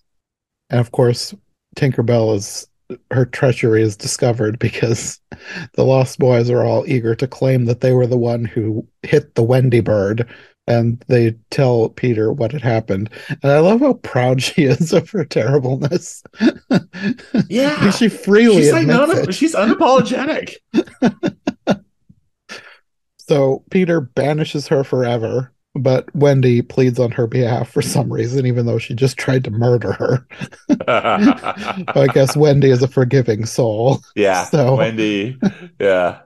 [0.70, 1.34] And of course,
[1.76, 2.66] Tinkerbell is
[3.10, 5.20] her treachery is discovered because
[5.74, 9.34] the Lost Boys are all eager to claim that they were the one who hit
[9.34, 10.28] the Wendy bird.
[10.66, 13.10] And they tell Peter what had happened.
[13.42, 16.22] And I love how proud she is of her terribleness.
[17.48, 17.90] Yeah.
[17.90, 19.28] she freely she's like admits none it.
[19.28, 20.56] of, she's unapologetic.
[23.18, 28.66] So Peter banishes her forever, but Wendy pleads on her behalf for some reason, even
[28.66, 30.26] though she just tried to murder her.
[30.88, 34.00] I guess Wendy is a forgiving soul.
[34.16, 34.46] yeah.
[34.46, 35.38] So- Wendy.
[35.78, 36.22] Yeah.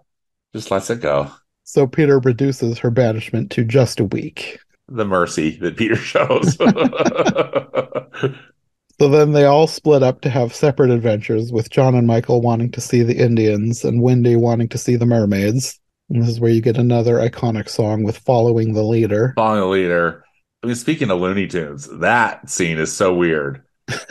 [0.55, 1.31] Just lets it go.
[1.65, 4.59] So Peter reduces her banishment to just a week.
[4.89, 6.57] The mercy that Peter shows.
[9.01, 12.71] So then they all split up to have separate adventures, with John and Michael wanting
[12.73, 15.81] to see the Indians and Wendy wanting to see the mermaids.
[16.11, 19.33] And this is where you get another iconic song with Following the Leader.
[19.35, 20.25] Following the leader.
[20.63, 23.63] I mean, speaking of Looney Tunes, that scene is so weird,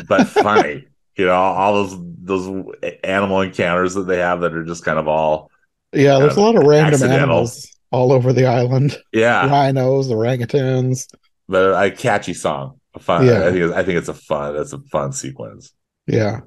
[0.08, 0.86] but funny.
[1.16, 2.66] you know, all those those
[3.04, 5.49] animal encounters that they have that are just kind of all
[5.94, 7.18] Yeah, there's a lot of random Accidental.
[7.18, 8.98] animals all over the island.
[9.12, 11.08] yeah, Rhinos, orangutans.
[11.48, 12.80] but a catchy song.
[12.96, 13.26] A fun.
[13.26, 13.46] Yeah.
[13.48, 14.56] I think it's, I think it's a fun.
[14.56, 15.74] That's a fun sequence.
[16.08, 16.41] Yeah.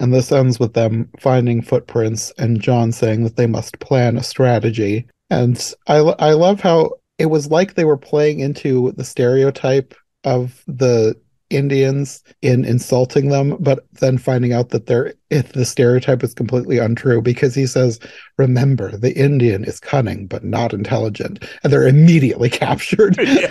[0.00, 4.22] And this ends with them finding footprints and John saying that they must plan a
[4.22, 5.06] strategy.
[5.30, 9.94] And I, I love how it was like they were playing into the stereotype
[10.24, 11.14] of the
[11.52, 16.78] Indians in insulting them, but then finding out that they're if the stereotype is completely
[16.78, 17.98] untrue because he says,
[18.38, 23.16] "Remember, the Indian is cunning but not intelligent," and they're immediately captured.
[23.22, 23.50] yeah.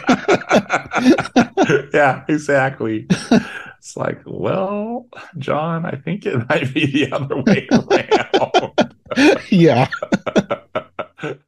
[1.94, 3.08] yeah, exactly.
[3.78, 8.94] It's like, well, John, I think it might be the other way around.
[9.50, 9.88] yeah.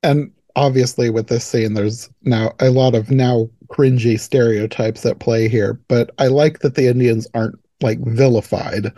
[0.02, 5.48] and obviously with this scene there's now a lot of now cringy stereotypes at play
[5.48, 8.92] here but i like that the indians aren't like vilified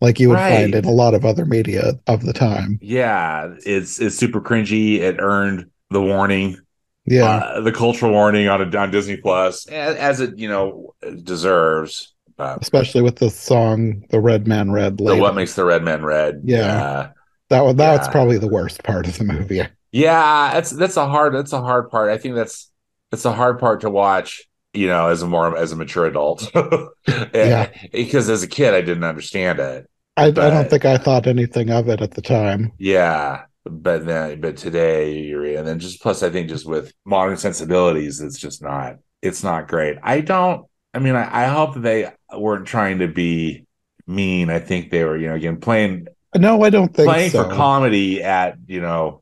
[0.00, 4.00] like you would find in a lot of other media of the time yeah, it's
[4.00, 4.98] it's super cringy.
[4.98, 6.56] It earned the warning,
[7.04, 10.94] yeah uh, the cultural warning on a, on Disney Plus, as, as it you know
[11.22, 12.14] deserves.
[12.36, 16.02] But especially with the song the red man red the what makes the red man
[16.02, 16.40] red?
[16.44, 17.10] Yeah.
[17.50, 18.12] that one that's yeah.
[18.12, 21.90] probably the worst part of the movie Yeah, that's that's a hard that's a hard
[21.90, 22.10] part.
[22.10, 22.70] I think that's
[23.10, 26.50] that's a hard part to watch, you know, as a more as a mature adult.
[27.08, 27.70] Eh, yeah.
[27.72, 29.88] Eh, because as a kid I didn't understand it.
[30.16, 33.44] I, I don't think i thought anything of it at the time Yeah.
[33.64, 38.20] But then but today you're and then just plus I think just with modern sensibilities,
[38.20, 39.96] it's just not it's not great.
[40.02, 43.66] I don't I mean I, I hope they weren't trying to be
[44.06, 44.50] mean.
[44.50, 47.54] I think they were, you know, again playing no i don't think playing so for
[47.54, 49.20] comedy at you know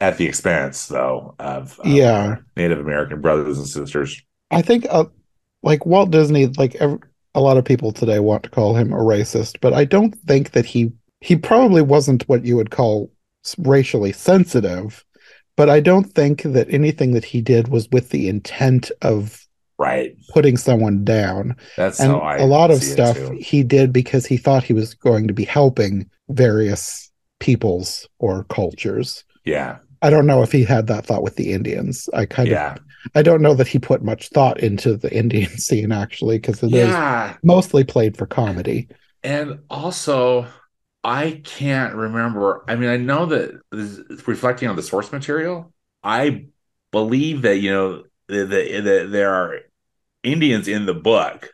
[0.00, 2.36] at the expense though of, of Yeah.
[2.56, 4.20] Native American brothers and sisters.
[4.50, 5.06] I think uh,
[5.62, 6.98] like Walt Disney, like ev
[7.36, 10.52] a lot of people today want to call him a racist, but I don't think
[10.52, 13.10] that he he probably wasn't what you would call
[13.58, 15.04] racially sensitive.
[15.56, 19.40] But I don't think that anything that he did was with the intent of
[19.78, 20.16] Right.
[20.32, 21.56] putting someone down.
[21.76, 25.34] That's and a lot of stuff he did because he thought he was going to
[25.34, 29.24] be helping various peoples or cultures.
[29.44, 29.78] Yeah.
[30.04, 32.08] I don't know if he had that thought with the Indians.
[32.14, 32.76] I kind Yeah.
[32.76, 32.80] of
[33.14, 36.74] I don't know that he put much thought into the Indian scene actually, because it
[36.74, 37.38] is Yeah.
[37.42, 38.88] mostly played for comedy.
[39.22, 40.46] And also,
[41.02, 42.64] I can't remember.
[42.68, 45.72] I mean, I know that this reflecting on the source material.
[46.02, 46.46] I
[46.92, 49.60] believe that, you know, that the, the, there are
[50.24, 51.52] Indians in the book.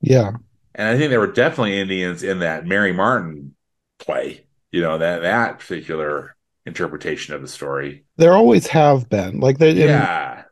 [0.00, 0.32] Yeah,
[0.74, 3.54] And I think there were definitely Indians in that Mary Martin
[3.98, 6.36] play, you know, that, that particular
[6.66, 8.04] interpretation of the story.
[8.16, 9.40] there always have been.
[9.40, 10.42] Like they, in- Yeah.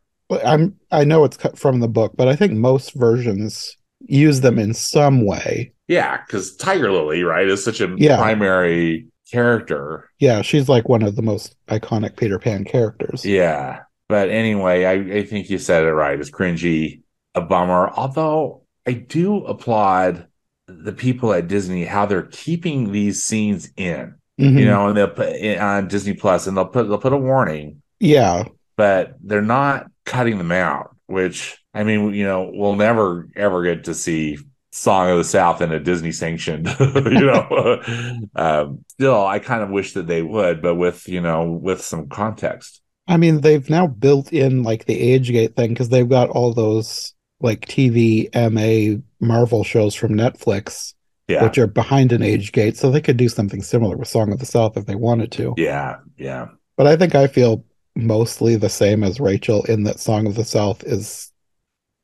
[0.45, 4.59] I'm I know it's cut from the book, but I think most versions use them
[4.59, 5.73] in some way.
[5.89, 6.23] Yeah.
[6.27, 8.17] Because Tiger Lily, right, is such a Yeah.
[8.17, 10.09] primary character.
[10.19, 13.25] Yeah, she's like one of the most iconic Peter Pan characters.
[13.25, 13.81] Yeah.
[14.09, 16.19] But anyway, I, I think you said it right.
[16.21, 17.03] It's cringy,
[17.35, 17.91] a bummer.
[17.91, 20.27] Although I do applaud
[20.69, 24.59] the people at Disney how they're keeping these scenes in, Mhm.
[24.59, 27.17] you know, and they'll put it on Disney Plus and they'll put they'll put a
[27.17, 28.45] warning, Yeah,
[28.77, 33.85] but they're not cutting them out, which I mean, you know, we'll never ever get
[33.85, 34.39] to see
[34.73, 37.83] Song of the South in a Disney sanctioned, you know.
[38.35, 42.09] um, still, I kind of wish that they would, but with you know, with some
[42.09, 42.81] context.
[43.09, 46.55] I mean they've now built in like the age gate thing because they've got all
[46.55, 50.95] those like TV MA Marvel shows from Netflix,
[51.33, 51.45] Yeah.
[51.45, 54.39] which are behind an age gate, so they could do something similar with Song of
[54.39, 55.55] the South if they wanted to.
[55.57, 57.65] Yeah, yeah, But I think I feel
[57.95, 61.31] mostly the same as Rachel in that Song of the South is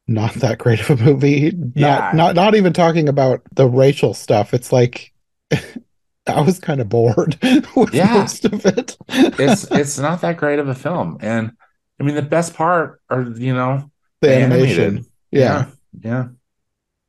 [0.06, 1.52] not that great of a movie.
[1.74, 2.12] Yeah.
[2.12, 4.54] Not not not even talking about the racial stuff.
[4.54, 5.12] It's like
[6.26, 7.38] I was kind of bored
[7.76, 8.14] with Yeah.
[8.14, 8.96] most of it.
[9.08, 11.52] it's it's not that great of a film, and
[12.00, 14.78] I mean the best part are you know the animated.
[14.78, 15.06] animation.
[15.30, 15.66] Yeah.
[16.00, 16.28] yeah,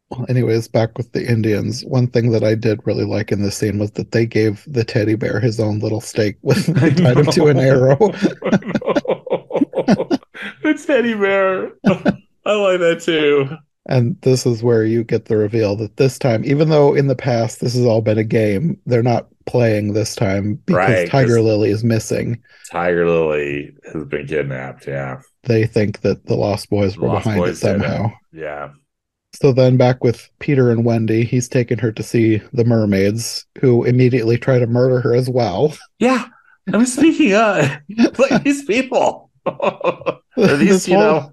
[0.10, 1.84] Well, anyways, back with the Indians.
[1.86, 4.84] One thing that I did really like in this scene was that they gave the
[4.84, 6.66] teddy bear his own little stake with
[6.98, 7.96] tied him to an arrow.
[10.64, 11.72] the teddy bear.
[12.46, 13.50] I like that too.
[13.86, 17.16] And this is where you get the reveal that this time, even though in the
[17.16, 21.42] past this has all been a game, they're not playing this time because Right, Tiger
[21.42, 22.40] Lily is missing.
[22.72, 24.86] Tiger Lily has been kidnapped.
[24.86, 27.62] Yeah, They think that the Lost Boys were Lost behind Boys it.
[27.62, 28.12] somehow.
[28.32, 28.70] yeah.
[29.42, 33.86] So then back with Peter and Wendy, he's taken her to see the mermaids, who
[33.86, 35.74] immediately try to murder her as well.
[35.98, 36.26] Yeah.
[36.72, 37.70] I am speaking of
[38.20, 41.32] like these people, are these, you know,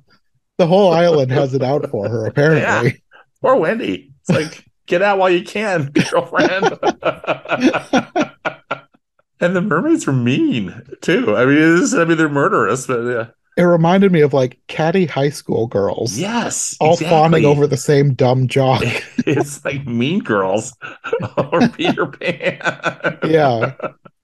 [0.57, 3.03] the whole island has it out for her, apparently.
[3.43, 4.13] poor Wendy.
[4.21, 6.79] It's like, get out while you can, girlfriend.
[9.41, 11.35] and the mermaids are mean too.
[11.37, 13.27] I mean, is, I mean, they're murderous, but uh,
[13.57, 17.09] It reminded me of like catty high school girls, yes, all exactly.
[17.11, 18.83] fawning over the same dumb jock.
[19.27, 20.73] It's like Mean Girls
[21.37, 22.61] or Peter Pan.
[23.25, 23.73] yeah.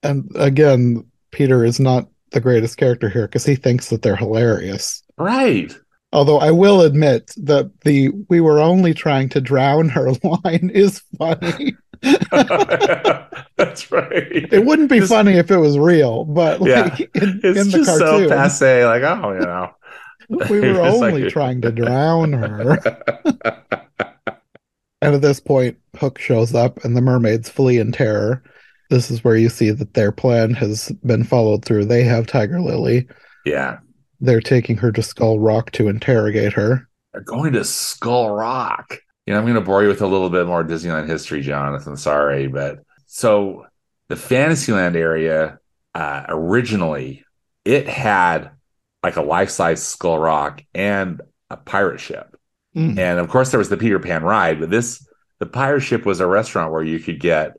[0.05, 5.03] And again, Peter is not the greatest character here because he thinks that they're hilarious.
[5.19, 5.77] right.
[6.15, 11.01] Although I will admit that the we were only trying to drown her line is
[11.19, 11.75] funny.
[13.57, 14.13] That's right.
[14.53, 16.97] It wouldn't be Just- funny if it was real, but like Yeah.
[17.15, 19.71] in, It's in the just so cartoon, passe, like, oh, you know.
[20.51, 22.79] we were It's like- only trying to drown her.
[25.01, 28.43] And at this point, Hook shows up and the mermaids flee in terror.
[28.89, 31.87] This is where you see that their plan has been followed through.
[31.87, 33.09] They have Tiger Lily.
[33.45, 33.79] yeah.
[34.25, 36.89] They're taking her to Skull Rock to interrogate her.
[37.13, 38.99] They're going to Skull Rock.
[39.27, 41.97] You know, I'm going to bore you with a little bit more Disneyland history, Jonathan.
[41.97, 43.67] Sorry, but so
[44.09, 45.59] the Fantasyland area
[45.95, 47.25] uh, originally
[47.65, 48.51] it had
[49.03, 51.21] like a life-size Skull Rock and
[51.51, 52.29] a pirate ship,
[52.75, 52.99] Mm.
[52.99, 54.59] and of course there was the Peter Pan ride.
[54.59, 55.07] But this
[55.39, 57.53] the pirate ship was a restaurant where you could get.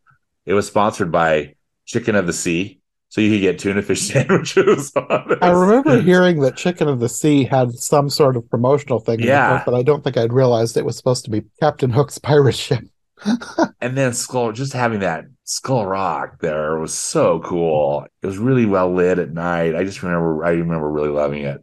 [0.45, 1.53] It was sponsored by
[1.85, 2.79] Chicken of the Sea,
[3.13, 4.91] so you could get tuna fish sandwiches.
[4.95, 9.57] I remember hearing that Chicken of the Sea had some sort of promotional thing, Yeah.
[9.57, 12.55] book, but I don't think I'd realized it was supposed to be Captain Hook's pirate
[12.55, 12.83] ship.
[13.81, 18.07] and then Skull, just having that Skull Rock there was so cool.
[18.23, 19.75] It was really well lit at night.
[19.75, 21.61] I just remember, I remember really loving it.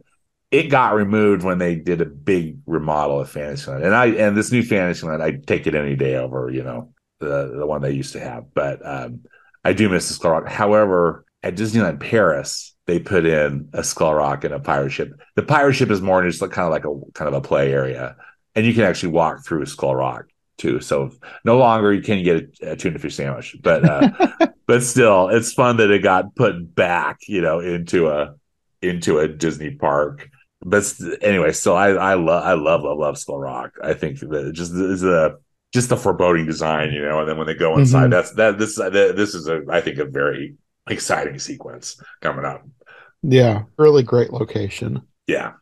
[0.51, 4.53] It got removed when they did a big remodel of Fantasyland, and I and this
[4.53, 8.13] new Fantasyland, I'd take it any day over, you know, the the one they used
[8.13, 8.53] to have.
[8.53, 9.25] But um,
[9.65, 10.47] I do miss the Skull Rock.
[10.47, 15.11] However, at Disneyland Paris, they put in a Skull Rock and a pirate ship.
[15.35, 17.71] The pirate ship is more just like kind of like a kind of a play
[17.71, 18.15] area,
[18.55, 20.25] and you can actually walk through Skull Rock
[20.57, 20.79] too.
[20.81, 21.11] So
[21.45, 25.53] no longer you can get a, a tuna fish sandwich, but uh, but still, it's
[25.53, 28.35] fun that it got put back, you know, into a
[28.81, 30.29] into a Disney park.
[30.63, 33.71] But anyway, so I I love I love love love Skull Rock.
[33.83, 35.37] I think that it just is a
[35.73, 37.19] just the foreboding design, you know.
[37.21, 38.11] And then when they go inside, Mhm.
[38.11, 40.55] that's that this that, this is a I think a very
[40.89, 42.65] exciting sequence coming up.
[43.23, 45.01] Yeah, really great location.
[45.27, 45.53] Yeah,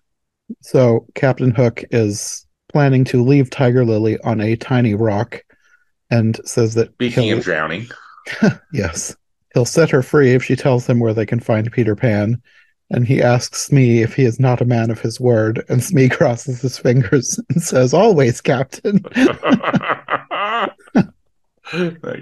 [0.61, 5.43] So Captain Hook is planning to leave Tiger Lily on a tiny rock
[6.09, 7.87] and says that speaking of drowning,
[8.73, 9.15] yes,
[9.53, 12.41] he'll set her free if she tells him where they can find Peter Pan.
[12.91, 16.09] And he asks Smee if he is not a man of his word, and Smee
[16.09, 19.43] crosses his fingers and says, "Always, Captain." That's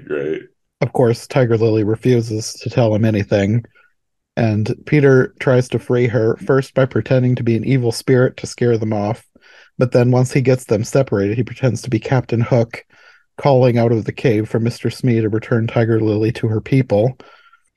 [0.05, 0.43] great.
[0.81, 3.65] Of course, Tiger Lily refuses to tell him anything,
[4.35, 8.47] and Peter tries to free her first by pretending to be an evil spirit to
[8.47, 9.25] scare them off.
[9.79, 12.85] But then, once he gets them separated, he pretends to be Captain Hook,
[13.37, 14.93] calling out of the cave for Mr.
[14.93, 17.17] Smee to return Tiger Lily to her people.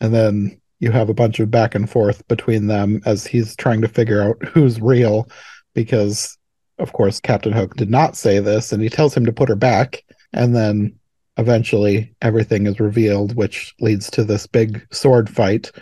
[0.01, 3.81] And then you have a bunch of back and forth between them as he's trying
[3.81, 5.27] to figure out who's real,
[5.75, 6.37] because,
[6.79, 9.57] of course, Captain Hook did not say this, and he tells him to put her
[9.57, 10.05] back.
[10.35, 11.00] And then
[11.41, 15.73] eventually everything is revealed, which leads to this big sword fight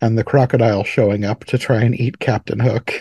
[0.00, 2.92] and the crocodile showing up to try and eat Captain Hook.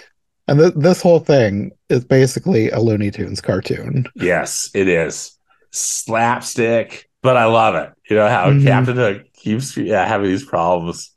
[0.47, 4.07] And th- this whole thing is basically a Looney Tunes cartoon.
[4.15, 5.38] Yes, it is
[5.72, 7.91] slapstick, but I love it.
[8.09, 8.63] You know how Mhm.
[8.63, 11.11] Captain Hook keeps yeah, having these problems.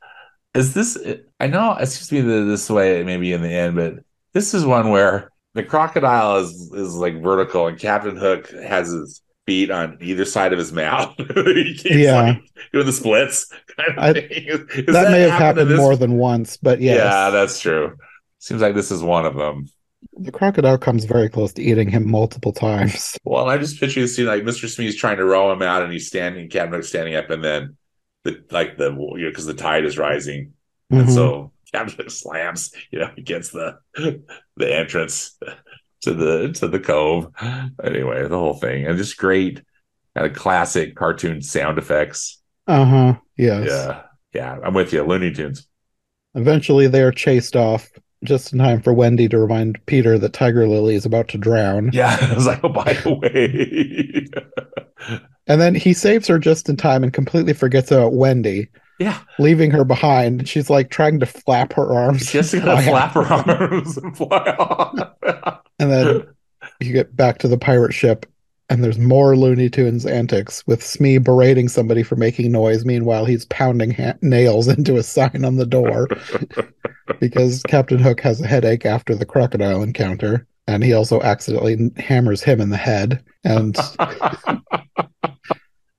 [0.53, 0.97] Is this?
[1.39, 3.95] I know it seems to be this way maybe in the end, but
[4.33, 9.21] this is one where the crocodile is is like vertical, and Captain Hook has his
[9.45, 11.15] feet on either side of his mouth.
[11.85, 12.21] Yeah.
[12.21, 13.51] like doing the splits.
[13.75, 17.29] Kind of I- is that, may have happened this- more than once, but yes, Yeah,
[17.31, 17.97] that's true.
[18.39, 19.67] Seems like this is one of them.
[20.17, 23.17] the crocodile comes very close to eating him multiple times.
[23.23, 24.67] Well, and I just picture the scene like Mr.
[24.67, 27.77] Smee's trying to row him out, and he's standing, Captain standing up, and then
[28.23, 30.53] the like the you know because the tide is rising,
[30.89, 31.13] and Mhm.
[31.13, 33.77] so Captain slams you know against the
[34.57, 35.37] the entrance
[36.01, 37.27] to the to the cove.
[37.83, 39.61] Anyway, the whole thing and just great
[40.15, 42.41] kind of classic cartoon sound effects.
[42.67, 43.15] uh-huh.
[43.37, 43.67] Yes.
[43.69, 44.01] Yeah,
[44.33, 45.03] yeah, I'm with you.
[45.03, 45.67] Looney Tunes.
[46.35, 47.89] Eventually, they are chased off
[48.23, 51.89] just in time for Wendy to remind Peter that Tiger Lily is about to drown.
[51.91, 54.27] Yeah, I was like, oh, by the way.
[55.47, 59.71] And then he saves her just in time and completely forgets about Wendy, yeah, leaving
[59.71, 60.47] her behind.
[60.47, 62.29] She's like trying to flap her arms.
[62.29, 64.93] she has to fly kind of flap her arms and fly off.
[65.81, 66.27] And then
[66.79, 68.25] you get back to the pirate ship,
[68.69, 72.85] and there's more Looney Tunes antics with Smee berating somebody for making noise.
[72.85, 76.07] Meanwhile, he's pounding ha- nails into a sign on the door
[77.19, 82.43] because Captain Hook has a headache after the crocodile encounter, and he also accidentally hammers
[82.43, 83.21] him in the head.
[83.43, 83.75] And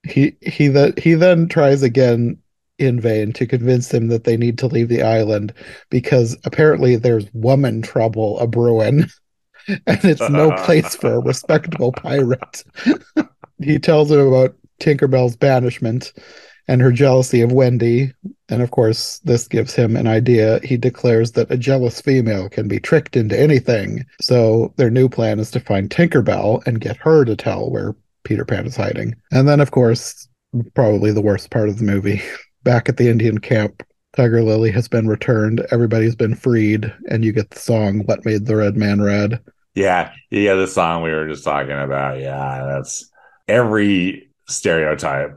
[0.04, 2.38] he he that he then tries again
[2.78, 5.52] in vain to convince him that they need to leave the island
[5.90, 9.04] because apparently there's woman trouble a brewing
[9.86, 12.64] and it's no place for a respectable pirate.
[13.62, 16.12] He tells him about tinkerbell's banishment
[16.66, 18.12] and her jealousy of wendy.
[18.48, 20.60] And of course this gives him an idea.
[20.64, 24.04] He declares that a jealous female can be tricked into anything.
[24.20, 27.94] So their new plan is to find tinkerbell and get her to tell where
[28.24, 29.14] Peter Pan is hiding.
[29.30, 30.28] And then, of course,
[30.74, 32.22] probably the worst part of the movie,
[32.62, 33.82] back at the Indian camp,
[34.14, 38.46] Tiger Lily has been returned, everybody's been freed, and you get the song What Made
[38.46, 39.40] the Red Man Red.
[39.74, 42.20] yeah, yeah, the song we were just talking about.
[42.20, 43.10] Yeah, that's
[43.48, 45.36] every stereotype.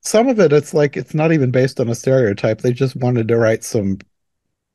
[0.00, 2.60] Some of it, it's like it's not even based on a stereotype.
[2.60, 3.98] They just wanted to write some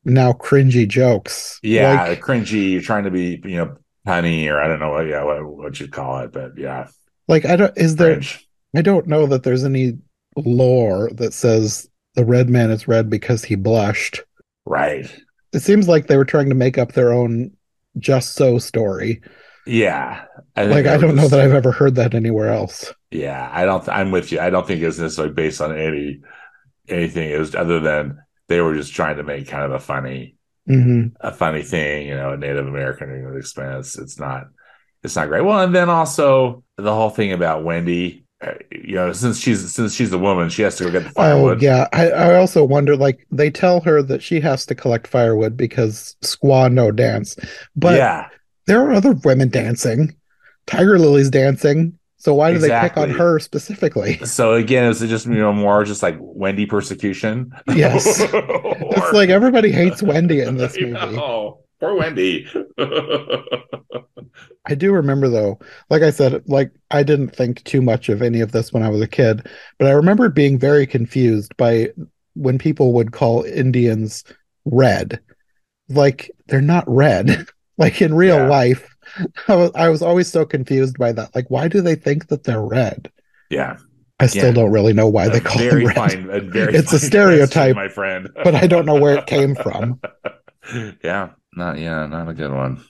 [0.04, 1.58] now cringy jokes.
[1.62, 2.72] Yeah, Like, cringy.
[2.72, 3.76] You're trying to be, you know,
[4.06, 6.88] punny or I don't know what, yeah, what, what you'd call it, but yeah,
[7.28, 8.48] like I don't, is there, cringe.
[8.74, 9.98] I don't know that there's any
[10.36, 14.22] lore that says the red man is red because he blushed.
[14.64, 15.12] Right.
[15.52, 17.56] It seems like they were trying to make up their own
[17.98, 19.20] just so story.
[19.66, 20.24] Yeah.
[20.56, 22.92] I Like I don't know that I've ever heard that anywhere else.
[23.10, 23.86] Yeah, I don't.
[23.88, 24.40] I'm with you.
[24.40, 26.20] I don't think it's necessarily based on any
[26.88, 27.30] anything.
[27.30, 30.36] It was other than they were just trying to make kind of a funny,
[30.66, 32.08] hmm a funny thing.
[32.08, 33.98] You know, a Native American expense.
[33.98, 34.44] It's not.
[35.02, 35.42] It's not great.
[35.42, 38.21] Well, and then also the whole thing about Wendy.
[38.42, 41.08] Uh, You know, since she's since she's a woman, she has to go get the
[41.10, 41.62] Oh firewood.
[41.62, 42.96] yeah, I, I also wonder.
[42.96, 47.36] Like they tell her that she has to collect firewood because squaw no dance,
[47.76, 48.28] but yeah,
[48.66, 50.14] there are other women dancing.
[50.66, 54.18] Tiger Lily's dancing, so why do they pick on her specifically?
[54.24, 57.52] So again, is it just you know more just like Wendy persecution?
[57.74, 58.20] Yes.
[58.32, 60.94] Or- It's like everybody hates Wendy in this movie.
[61.82, 62.46] Poor Wendy.
[64.64, 65.58] I do remember though,
[65.90, 68.88] like I said, like I didn't think too much of any of this when I
[68.88, 69.48] was a kid,
[69.80, 71.88] but I remember being very confused by
[72.34, 74.22] when people would call Indians
[74.64, 75.18] red.
[75.88, 77.46] Like they're not red.
[77.78, 78.46] like in real Yeah.
[78.48, 78.88] life,
[79.48, 81.34] I was, I was always so confused by that.
[81.34, 83.10] Like, why do they think that they're red?
[83.50, 83.76] yeah,
[84.20, 84.52] I still Yeah.
[84.52, 87.74] don't really know why a they call them red, fine, a very It's a stereotype,
[87.74, 88.30] question, my friend.
[88.44, 90.00] but I don't know where it came from.
[91.02, 92.84] yeah, not yeah, not a good one.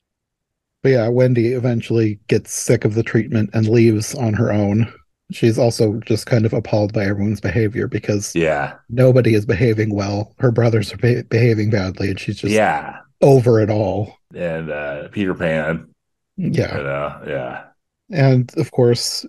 [0.82, 4.92] But yeah, Wendy eventually gets sick of the treatment and leaves on her own.
[5.30, 10.34] She's also just kind of appalled by everyone's behavior because Yeah, nobody is behaving well.
[10.38, 14.16] Her brothers are be- behaving badly, and she's just yeah, over it all.
[14.34, 15.88] and uh Peter Pan.
[16.36, 16.76] Yeah.
[16.78, 17.64] You know, yeah,
[18.10, 19.24] And of course,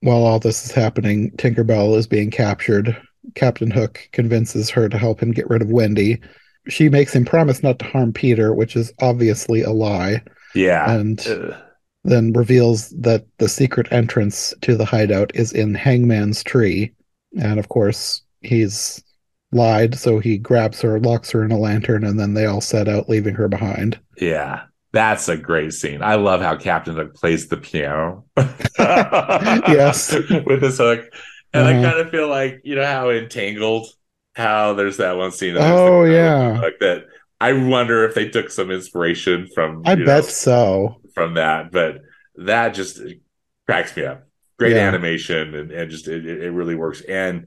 [0.00, 2.96] while all this is happening, Tinkerbell is being captured.
[3.34, 6.20] Captain Hook convinces her to help him get rid of Wendy.
[6.68, 10.22] She makes him promise not to harm Peter, which is obviously a lie,
[10.54, 10.90] yeah.
[10.90, 11.56] and Uh,
[12.04, 16.92] then reveals that the secret entrance to the hideout is in Hangman's tree.
[17.40, 19.02] And of course, he's
[19.52, 22.88] lied, so he grabs her, locks her in a lantern, and then they all set
[22.88, 23.98] out, leaving her behind.
[24.18, 26.02] Yeah, that's a great scene.
[26.02, 28.24] I love how Captain Hook plays the piano.
[28.78, 30.12] Yes.
[30.46, 31.06] with his hook,
[31.52, 31.68] and Uh-huh.
[31.68, 33.86] I kind of feel like you know how in Tangled,
[34.34, 35.54] how there's that one scene.
[35.54, 36.58] that Oh, yeah.
[36.60, 37.04] like that.
[37.40, 39.82] I wonder if they took some inspiration from.
[39.84, 41.00] I bet know, so.
[41.14, 42.00] from that, but
[42.36, 43.00] that just
[43.66, 44.26] cracks me up.
[44.58, 44.88] Great Yeah.
[44.88, 47.00] animation, and, and just it, it really works.
[47.02, 47.46] And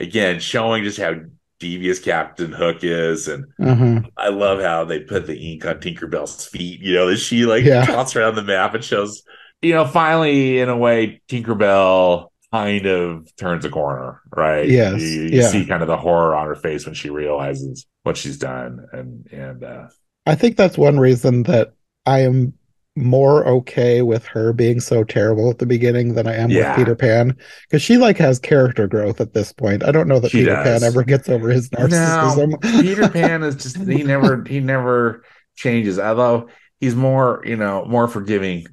[0.00, 1.14] again, showing just how
[1.60, 4.02] devious Captain Hook is, and Uh-huh.
[4.16, 6.80] I love how they put the ink on Tinkerbell's feet.
[6.80, 7.84] You know, that she like Yeah.
[7.84, 9.22] trots around the map and shows,
[9.62, 14.68] you know, finally, in a way, Tinkerbell kind of turns a corner, right?
[14.68, 15.48] Yes, You, you yeah.
[15.48, 18.86] see kind of the horror on her face when she realizes what she's done.
[18.92, 19.88] And, and, uh,
[20.26, 21.72] I think that's one reason that
[22.06, 22.54] I am
[22.96, 26.70] more okay with her being so terrible at the beginning than I am Yeah.
[26.70, 27.36] with Peter Pan
[27.68, 29.82] because she like has character growth at this point.
[29.82, 30.80] I don't know that She Peter does.
[30.80, 32.60] Pan ever gets over his narcissism.
[32.80, 35.24] Peter Pan is just he never he never
[35.56, 35.98] changes.
[35.98, 36.48] Although
[36.78, 38.64] he's more, you know, more forgiving.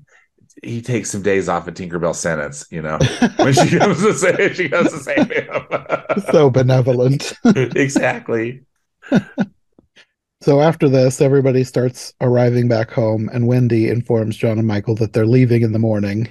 [0.62, 3.00] He takes some days off at Tinkerbell sentence, you know,
[3.38, 5.64] when she comes to say she comes to save him.
[6.32, 7.34] so benevolent.
[7.46, 8.64] exactly.
[10.42, 15.14] So after this, everybody starts arriving back home, and Wendy informs John and Michael that
[15.14, 16.28] they're leaving in the morning.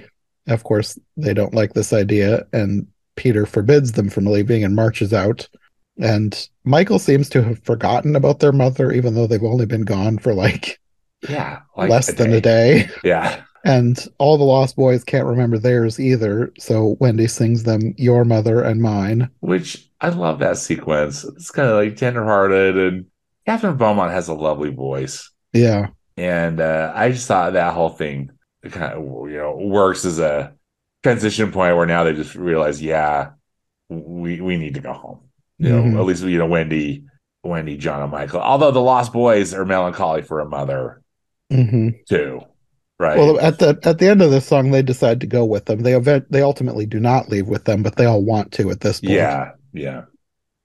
[0.47, 5.13] Of course, they don't like this idea, and Peter forbids them from leaving and marches
[5.13, 5.47] out.
[5.97, 10.17] And Michael seems to have forgotten about their mother, even though they've only been gone
[10.17, 10.79] for like,
[11.29, 11.59] Yeah.
[11.77, 12.89] Like less than a day.
[13.03, 13.43] Yeah.
[13.63, 16.51] And all the Lost Boys can't remember theirs either.
[16.57, 19.29] So Wendy sings them Your Mother and Mine.
[19.41, 21.23] Which I love that sequence.
[21.23, 23.05] It's kind of like tenderhearted and
[23.47, 25.29] Kathryn Beaumont has a lovely voice.
[25.53, 25.87] Yeah.
[26.17, 28.31] and uh, I just thought that whole thing
[28.69, 30.53] kind of you know works as a
[31.03, 33.31] transition point where now they just realize, yeah,
[33.89, 35.19] we we need to go home.
[35.57, 35.99] You know, Mhm.
[35.99, 37.05] at least you know Wendy,
[37.43, 38.39] Wendy, John, and Michael.
[38.41, 41.01] Although the Lost Boys are melancholy for a mother
[41.51, 42.41] hmm too,
[43.01, 43.17] right?
[43.17, 45.81] Well, at the at the end of this song, they decide to go with them.
[45.81, 48.79] They event, they ultimately do not leave with them, but they all want to at
[48.81, 49.13] this point.
[49.13, 50.03] yeah, yeah,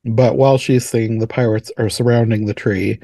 [0.04, 3.00] But while she's singing, the pirates are surrounding the tree,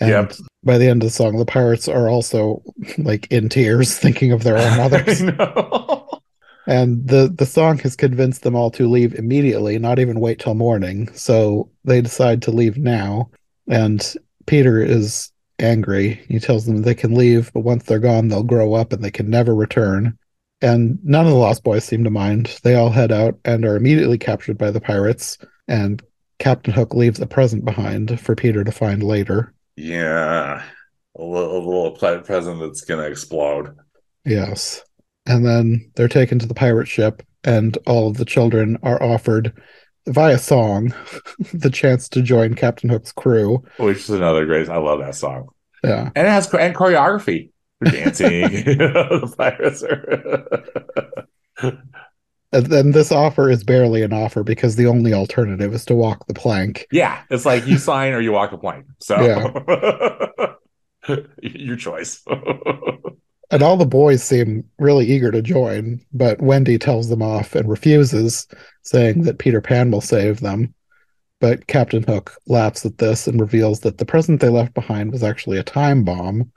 [0.00, 0.32] and Yep.
[0.64, 2.62] by the end of the song, the pirates are also
[2.98, 5.22] like in tears, thinking of their own mothers.
[6.68, 10.54] And the the song has convinced them all to leave immediately, not even wait till
[10.54, 11.08] morning.
[11.14, 13.30] So they decide to leave now,
[13.68, 14.02] and
[14.46, 16.24] Peter is angry.
[16.28, 19.10] He tells them they can leave, but once they're gone, they'll grow up and they
[19.10, 20.18] can never return.
[20.62, 22.58] And none of the Lost Boys seem to mind.
[22.62, 25.38] They all head out and are immediately captured by the pirates.
[25.68, 26.02] And
[26.38, 29.52] Captain Hook leaves a present behind for Peter to find later.
[29.76, 30.62] yeah,
[31.18, 31.90] a little, a little
[32.22, 33.74] present that's gonna explode.
[34.24, 34.82] Yes.
[35.26, 39.52] And then they're taken to the pirate ship, and all of the children are offered,
[40.06, 40.94] via song,
[41.52, 43.64] the chance to join Captain Hook's crew.
[43.78, 44.68] Which is another great.
[44.68, 45.48] I love that song.
[45.84, 46.10] Yeah.
[46.16, 48.42] and it has and choreography for dancing.
[48.50, 50.46] the pirates are.
[52.52, 56.26] And then this offer is barely an offer because the only alternative is to walk
[56.26, 56.86] the plank.
[56.92, 58.86] yeah, it's like you sign or you walk the plank.
[59.00, 59.20] So
[61.42, 62.24] your choice.
[63.50, 67.68] And all the boys seem really eager to join, but Wendy tells them off and
[67.68, 68.46] refuses,
[68.82, 70.74] saying that Peter Pan will save them.
[71.40, 75.22] But Captain Hook laughs at this and reveals that the present they left behind was
[75.22, 76.50] actually a time bomb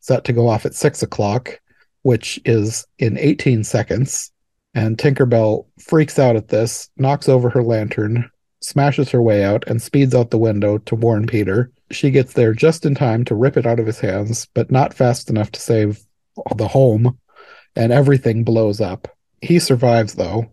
[0.00, 1.60] set to go off at six o'clock,
[2.02, 4.32] which is in 18 seconds.
[4.74, 8.28] And Tinkerbell freaks out at this, knocks over her lantern,
[8.60, 11.70] smashes her way out, and speeds out the window to warn Peter.
[11.90, 14.94] She gets there just in time to rip it out of his hands, but not
[14.94, 16.02] fast enough to save
[16.56, 17.18] the home,
[17.76, 19.08] and everything blows up.
[19.40, 20.46] He survives, though,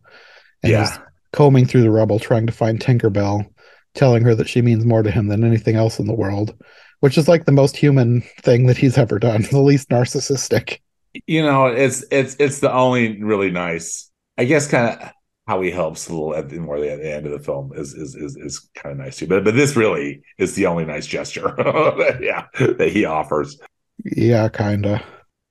[0.64, 0.82] and Yeah.
[0.82, 1.00] he's
[1.34, 3.48] combing through the rubble trying to find Tinkerbell,
[3.96, 6.56] telling her that she means more to him than anything else in the world,
[7.02, 10.80] which is like the most human thing that he's ever done, the least narcissistic.
[11.28, 14.10] you know, it's it's it's the only really nice.
[14.38, 15.10] I guess kind of
[15.48, 17.94] how he helps a little at the more at the end of the film is
[17.94, 19.28] is is, is kind of nice too.
[19.28, 21.54] But but this really is the only nice gesture,
[22.22, 23.58] yeah, that he offers.
[24.06, 25.04] Yeah, kinda.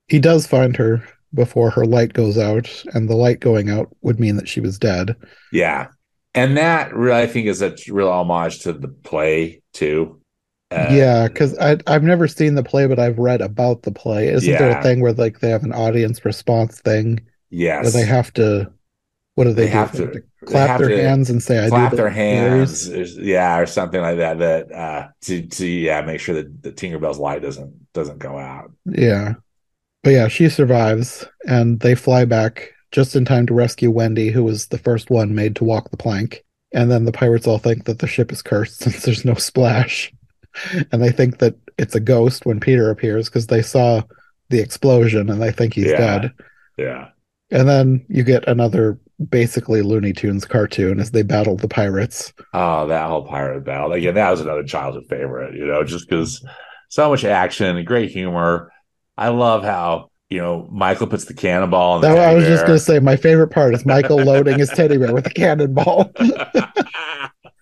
[0.08, 1.02] He does find her
[1.34, 4.78] before her light goes out, and the light going out would mean that she was
[4.78, 5.16] dead.
[5.52, 5.88] Yeah,
[6.34, 10.20] and that really I think is a real homage to the play too.
[10.70, 14.28] Uh, yeah, because I've never seen the play, but I've read about the play.
[14.28, 17.20] Isn't there a thing where like they have an audience response thing
[17.50, 18.72] yes, where they have to?
[19.34, 19.72] What do they, They do?
[19.72, 22.14] have They to- have to clap their to hands and say, "I clap their the
[22.38, 24.38] series." hands, yeah, or something like that.
[24.38, 28.72] That uh, to to yeah, make sure that the Tinkerbell's light doesn't doesn't go out.
[28.86, 29.34] Yeah,
[30.02, 34.42] but yeah, she survives, and they fly back just in time to rescue Wendy, who
[34.44, 36.44] was the first one made to walk the plank.
[36.72, 40.12] And then the pirates all think that the ship is cursed since there's no splash,
[40.92, 44.02] and they think that it's a ghost when Peter appears because they saw
[44.50, 46.18] the explosion and they think he's Yeah.
[46.18, 46.32] dead.
[46.76, 47.08] Yeah.
[47.50, 48.98] And then you get another
[49.30, 52.32] basically Looney Tunes cartoon as they battle the pirates.
[52.52, 54.14] Oh, that whole pirate battle again.
[54.14, 55.54] That was another childhood favorite.
[55.54, 56.44] You know, just because
[56.88, 58.70] so much action and great humor.
[59.18, 61.96] I love how you know Michael puts the cannonball.
[61.96, 64.70] In the I was just going to say my favorite part is Michael loading his
[64.70, 66.12] teddy bear with a cannonball.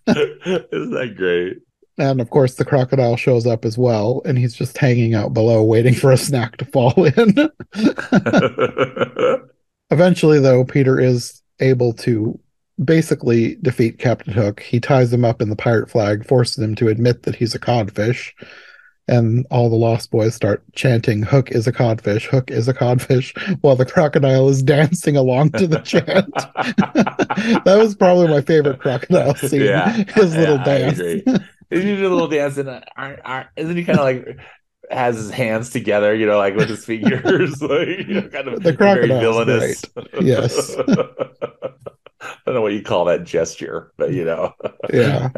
[0.07, 1.59] Isn't that great?
[1.99, 5.65] And of course, the crocodile shows up as well, and he's just hanging out below,
[5.65, 7.51] waiting for a snack to fall in.
[9.91, 12.39] Eventually, though, Peter is able to
[12.85, 14.61] basically defeat Captain Hook.
[14.61, 17.59] He ties him up in the pirate flag, forces him to admit that he's a
[17.59, 18.35] codfish,
[19.09, 23.35] and all the Lost Boys start chanting, Hook is a codfish, Hook is a codfish,
[23.61, 26.33] while the crocodile is dancing along to the chant.
[27.65, 29.63] that was probably my favorite crocodile scene.
[29.63, 29.93] Yeah.
[29.93, 30.99] His little Yeah, dance.
[30.99, 31.23] He
[31.71, 34.39] did a little dance and uh, isn't he kind of like
[34.91, 38.63] has his hands together, you know, like with his fingers, like you know, kind of
[38.63, 39.85] The very villainous.
[40.21, 40.77] Yes.
[40.79, 44.53] I don't know what you call that gesture, but you know,
[44.93, 45.31] Yeah.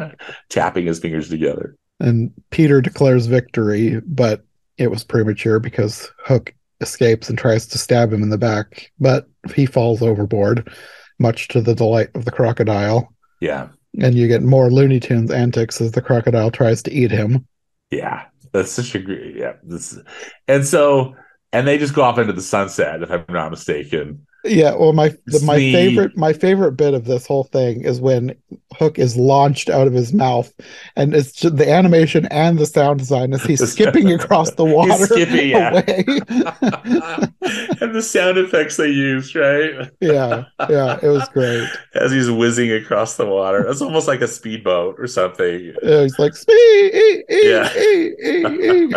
[0.48, 1.76] tapping his fingers together.
[2.00, 4.44] And Peter declares victory, but
[4.76, 9.28] it was premature because Hook escapes and tries to stab him in the back, but
[9.54, 10.72] he falls overboard,
[11.18, 13.12] much to the delight of the crocodile.
[13.40, 13.68] Yeah,
[14.00, 17.46] And you get more Looney Tunes antics as the crocodile tries to eat him.
[17.90, 19.36] yeah, that's such a great.
[19.36, 19.98] Yeah, this,
[20.46, 21.14] and so
[21.52, 24.26] and they just go off into the sunset, if I'm not mistaken.
[24.44, 28.00] Yeah, well, my the, my Smee- favorite my favorite bit of this whole thing is
[28.00, 28.36] when
[28.76, 30.54] Hook is launched out of his mouth,
[30.94, 35.06] and it's just the animation and the sound design as he's skipping across the water
[35.06, 35.70] skipping, yeah.
[35.70, 36.04] away.
[37.80, 39.90] and the sound effects they used, right?
[40.00, 41.68] yeah, yeah, it was great.
[41.96, 43.66] As he's whizzing across the water.
[43.68, 45.74] It's almost like a speedboat or something.
[45.82, 47.72] Yeah, he's like, "Smee, ee, ee, Yeah.
[47.76, 48.92] ee, ee, ee."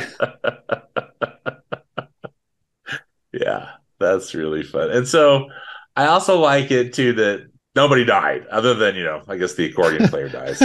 [3.34, 3.70] yeah,
[4.02, 4.92] that's really fun.
[4.92, 5.48] And so
[5.96, 9.66] I also like it too that nobody died, other than, you know, I guess the
[9.66, 10.62] accordion player dies.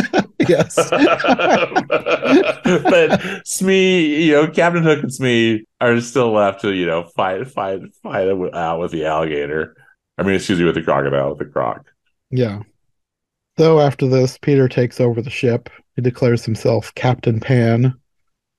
[0.49, 0.77] yes,
[2.65, 7.47] but Smee, you know, Captain Hook and Smee are still left to, you know, fight,
[7.49, 9.77] fight, fight it out with the alligator.
[10.19, 11.85] I mean, excuse me, with the crocodile, with the croc.
[12.31, 12.63] yeah.
[13.59, 15.71] So after this, Peter takes over the ship.
[15.95, 17.95] He declares himself Captain Pan,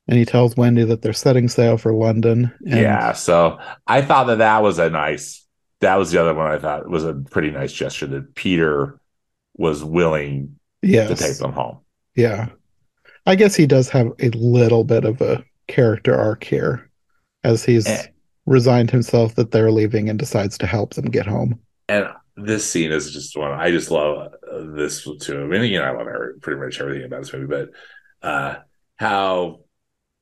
[0.08, 2.54] and he tells Wendy that they're setting sail for London.
[2.66, 3.14] And yeah.
[3.14, 5.46] So I thought that that was a nice,
[5.82, 9.00] that was the other one I thought was a pretty nice gesture that Peter
[9.56, 11.80] was willing yes, to take them home.
[12.16, 12.50] Yeah.
[13.26, 16.90] I guess he does have a little bit of a character arc here
[17.44, 18.08] as he's Eh.
[18.46, 21.60] resigned himself that they're leaving and decides to help them get home.
[21.90, 22.08] And
[22.38, 25.42] this scene is just one I just love uh, this too.
[25.42, 27.70] I mean, you know, I love every, pretty much everything about this movie, but
[28.28, 28.56] uh,
[28.96, 29.62] how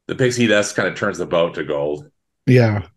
[0.07, 2.09] the pixie dust kind of turns the boat to gold,
[2.45, 2.87] Yeah.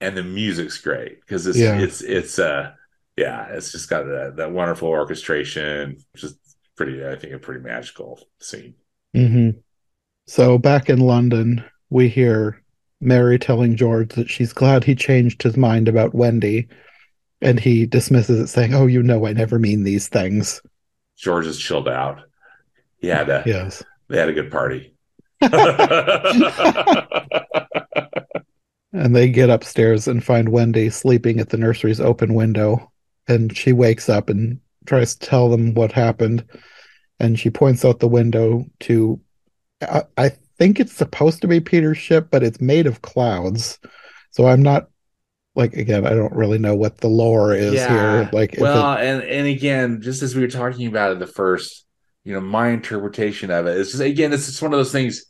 [0.00, 1.78] and the music's great because it's Yeah.
[1.78, 2.72] it's it's uh
[3.16, 6.36] yeah, it's just got that that wonderful orchestration, just
[6.76, 7.06] pretty.
[7.06, 8.74] I think a pretty magical scene.
[9.14, 9.50] hmm
[10.26, 12.60] So back in London, we hear
[13.00, 16.68] Mary telling George that she's glad he changed his mind about Wendy.
[17.42, 20.62] And he dismisses it, saying, Oh, you know, I never mean these things.
[21.18, 22.22] George is chilled out.
[22.96, 23.82] He had a Yes.
[24.08, 24.93] they had a good party.
[28.92, 32.92] And they get upstairs and find Wendy sleeping at the nursery's open window.
[33.26, 36.44] And she wakes up and tries to tell them what happened.
[37.18, 39.20] And she points out the window to,
[39.82, 43.80] I, I think it's supposed to be Peter's ship, but it's made of clouds.
[44.30, 44.88] So I'm not,
[45.56, 48.28] like, again, I don't really know what the lore is here.
[48.32, 51.84] Like, well, it- and and again, just as we were talking about it, the first,
[52.24, 55.24] you know, my interpretation of it is just again, it's just one of those things.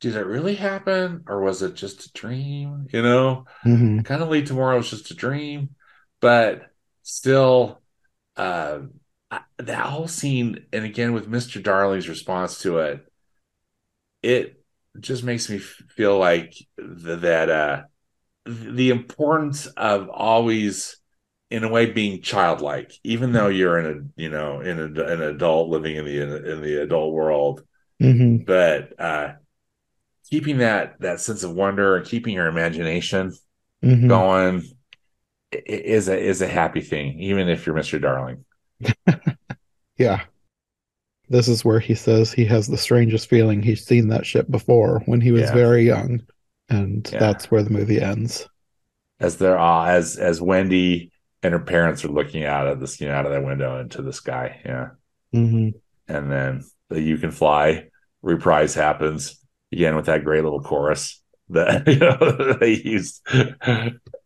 [0.00, 2.86] Did it really happen, or was it just a dream?
[2.92, 4.04] You know, Mhm.
[4.04, 5.70] kind of lead tomorrow was just a dream,
[6.20, 6.70] but
[7.02, 7.82] still,
[8.36, 8.80] uh,
[9.30, 13.06] I- that whole scene, and again with Mister Darling's response to it,
[14.22, 14.62] it
[15.00, 17.82] just makes me feel like th- that uh,
[18.46, 20.98] the importance of always,
[21.50, 25.22] in a way, being childlike, even though you're in a you know in a, an
[25.22, 27.62] adult living in the in the adult world,
[28.02, 28.46] Mhm.
[28.46, 29.34] but uh,
[30.30, 33.32] keeping that that sense of wonder and keeping your imagination
[33.82, 34.08] Mhm.
[34.08, 34.62] going
[35.52, 38.00] is a is a happy thing, even if you're Mr.
[38.00, 38.44] Darling.
[39.96, 40.22] Yeah.
[41.28, 45.02] This is where he says he has the strangest feeling he's seen that ship before
[45.06, 45.54] when he was Yeah.
[45.54, 46.22] very young.
[46.68, 47.18] And Yeah.
[47.18, 48.48] that's where the movie ends.
[49.20, 51.10] As they're all as as Wendy
[51.42, 54.02] and her parents are looking out of this, you know, out of that window into
[54.02, 54.60] the sky.
[54.64, 54.90] Yeah.
[55.32, 55.70] hmm
[56.06, 57.88] And then the You Can Fly
[58.22, 63.22] reprise happens again with that great little chorus that you know they used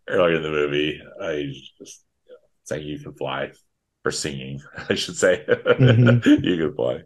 [0.08, 1.00] earlier in the movie.
[1.20, 3.52] I just you know, saying you can fly
[4.04, 5.44] or singing, I should say.
[5.48, 6.24] Mhm.
[6.44, 7.02] you can fly.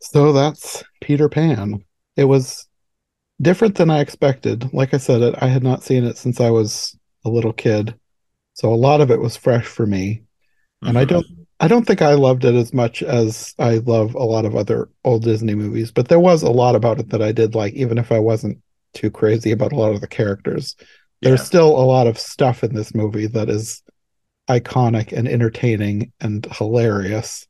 [0.00, 1.84] So that's Peter Pan.
[2.16, 2.66] It was
[3.40, 4.72] different than I expected.
[4.72, 7.94] Like I said, it, I had not seen it since I was a little kid.
[8.54, 10.22] So a lot of it was fresh for me.
[10.82, 11.26] And I don't
[11.60, 14.88] I don't think I loved it as much as I love a lot of other
[15.04, 17.98] old Disney movies, but there was a lot about it that I did like, even
[17.98, 18.58] if I wasn't
[18.94, 20.74] too crazy about a lot of the characters.
[21.22, 21.46] There's Yeah.
[21.46, 23.82] still a lot of stuff in this movie that is
[24.50, 27.48] iconic and entertaining and hilarious.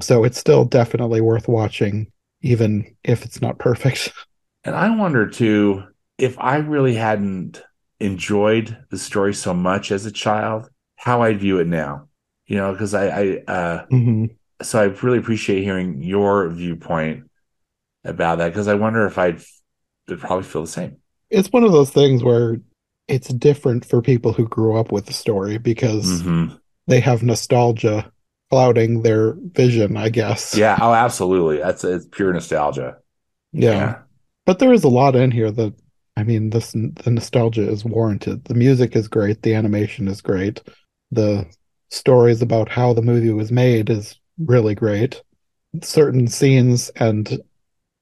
[0.00, 2.12] So it's still definitely worth watching,
[2.42, 4.12] even if it's not perfect.
[4.64, 5.84] And I wonder too
[6.18, 7.62] if I really hadn't
[8.00, 12.08] enjoyed the story so much as a child, how I'd view it now.
[12.52, 14.26] You know, because I, I uh, hmm
[14.60, 17.24] so I really appreciate hearing your viewpoint
[18.04, 19.40] about that because I wonder if I'd,
[20.10, 20.98] I'd probably feel the same.
[21.30, 22.58] It's one of those things where
[23.08, 26.60] it's different for people who grew up with the story because Mhm.
[26.86, 28.12] they have nostalgia
[28.50, 30.54] clouding their vision, I guess.
[30.54, 30.76] Yeah.
[30.78, 31.56] Oh, absolutely.
[31.56, 32.98] That's it's pure nostalgia.
[33.54, 34.02] Yeah.
[34.44, 35.72] But there is a lot in here that,
[36.18, 38.44] I mean, this the nostalgia is warranted.
[38.44, 39.40] The music is great.
[39.42, 40.60] The animation is great.
[41.12, 41.46] The
[41.92, 45.22] stories about how the movie was made is really great.
[45.82, 47.40] Certain scenes and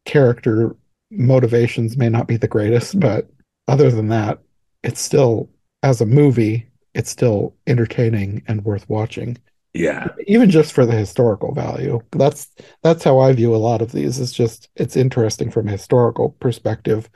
[0.04, 0.76] character
[1.10, 3.28] motivations may not be the greatest, but
[3.68, 4.38] other than that,
[4.82, 5.50] it's still,
[5.82, 9.38] as a movie, it's still entertaining and worth watching
[9.74, 10.08] Yeah.
[10.26, 12.50] even just for the historical value that's
[12.82, 16.30] that's how i view a lot of these it's just it's interesting from a historical
[16.40, 17.08] perspective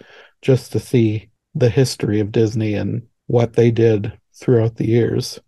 [0.43, 5.41] just to see the history of disney and what they did throughout the years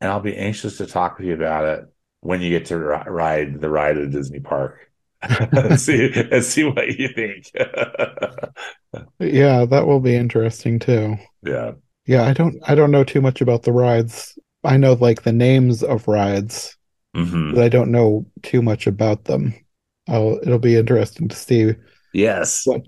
[0.00, 1.86] And I'll be anxious to talk with you about it
[2.20, 4.90] when you get to ri- ride the ride at Disney Park.
[5.22, 7.50] and see and see what you think.
[9.18, 11.72] yeah that will be interesting too yeah.
[12.06, 15.32] yeah i don't i don't know too much about the rides i know like the
[15.32, 16.76] names of rides
[17.14, 19.54] hmm but i don't know too much about them
[20.08, 21.74] I'll, it'll be interesting to see
[22.12, 22.68] Yes.
[22.68, 22.82] what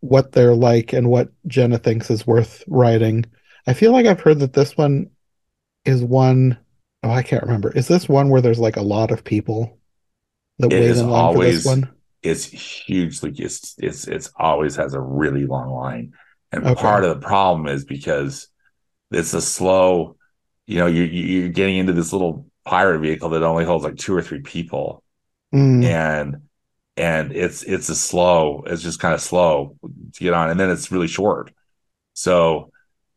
[0.00, 3.24] what they're like and what Jenna thinks is worth riding.
[3.66, 5.10] I feel like I've heard that this one
[5.84, 6.58] is one
[7.02, 7.70] oh I can't remember.
[7.72, 9.78] Is this one where there's like a lot of people
[10.58, 11.90] that It wait is in line for this always- one?
[12.22, 16.12] It's hugely it's it's it's always has a really long line.
[16.52, 16.80] And Okay.
[16.80, 18.48] part of the problem is because
[19.10, 20.16] it's a slow,
[20.66, 23.96] you know, you you- you're getting into this little pirate vehicle that only holds like
[23.96, 25.02] two or three people.
[25.54, 26.36] Mm, and
[26.96, 29.76] and it's it's a slow it's just kind of slow
[30.14, 31.52] to get on and then it's really short
[32.14, 32.70] so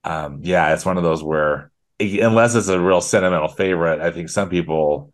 [0.03, 4.29] um yeah it's one of those where unless it's a real sentimental favorite i think
[4.29, 5.11] some people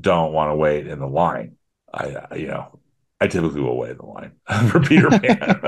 [0.00, 1.56] don't want to wait in the line.
[1.92, 2.80] I you know
[3.20, 4.32] i typically will wait in the line
[4.70, 5.60] for peter pan.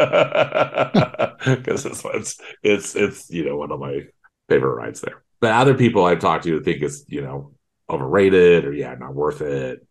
[1.46, 4.00] Because it's it's it's it's you know one of my
[4.48, 5.22] favorite rides there.
[5.40, 7.52] But other people i've talked to think it's you know
[7.88, 9.86] overrated or yeah not worth it.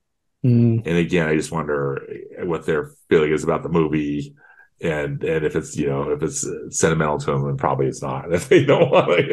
[0.45, 0.85] Mm.
[0.85, 2.05] and again, I just wonder
[2.43, 4.35] what their feeling is about the movie,
[4.81, 8.33] and and if it's you know if it's sentimental to them, then probably it's not.
[8.33, 9.23] If they don't want to,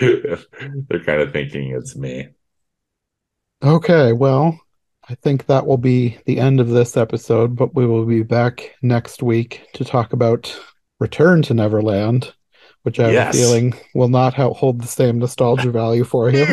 [0.00, 0.36] you know,
[0.88, 2.28] they're kind of thinking it's me.
[3.62, 4.58] Okay, well,
[5.08, 8.74] I think that will be the end of this episode, but we will be back
[8.82, 10.58] next week to talk about
[10.98, 12.32] Return to Neverland,
[12.82, 13.34] which I have Yes.
[13.34, 16.46] a feeling will not ho- hold the same nostalgia value for you.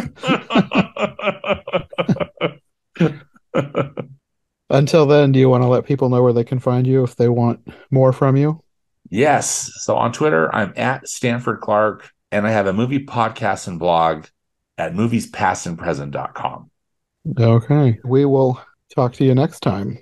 [4.70, 7.16] Until then, do you want to let people know where they can find you if
[7.16, 8.64] they want more from you?
[9.10, 9.72] yes.
[9.78, 14.26] So on Twitter, I'm at Stanford Clark, and I have a movie podcast and blog
[14.78, 16.70] at moviespastandpresent.com.
[17.40, 18.00] Okay.
[18.04, 18.62] We will
[18.94, 20.00] talk to you next time.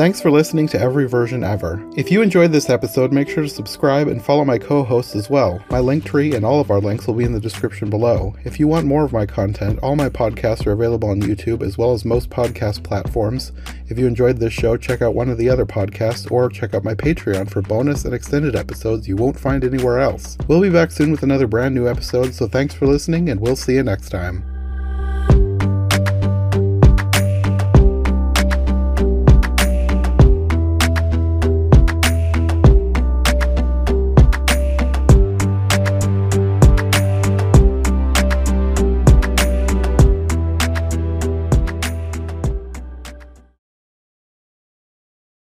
[0.00, 1.86] Thanks for listening to Every Version Ever.
[1.94, 5.28] If you enjoyed this episode, make sure to subscribe and follow my co hosts as
[5.28, 5.62] well.
[5.68, 8.34] My link tree and all of our links will be in the description below.
[8.42, 11.76] If you want more of my content, all my podcasts are available on YouTube as
[11.76, 13.52] well as most podcast platforms.
[13.88, 16.82] If you enjoyed this show, check out one of the other podcasts or check out
[16.82, 20.38] my Patreon for bonus and extended episodes you won't find anywhere else.
[20.48, 23.54] We'll be back soon with another brand new episode, so thanks for listening and we'll
[23.54, 24.49] see you next time.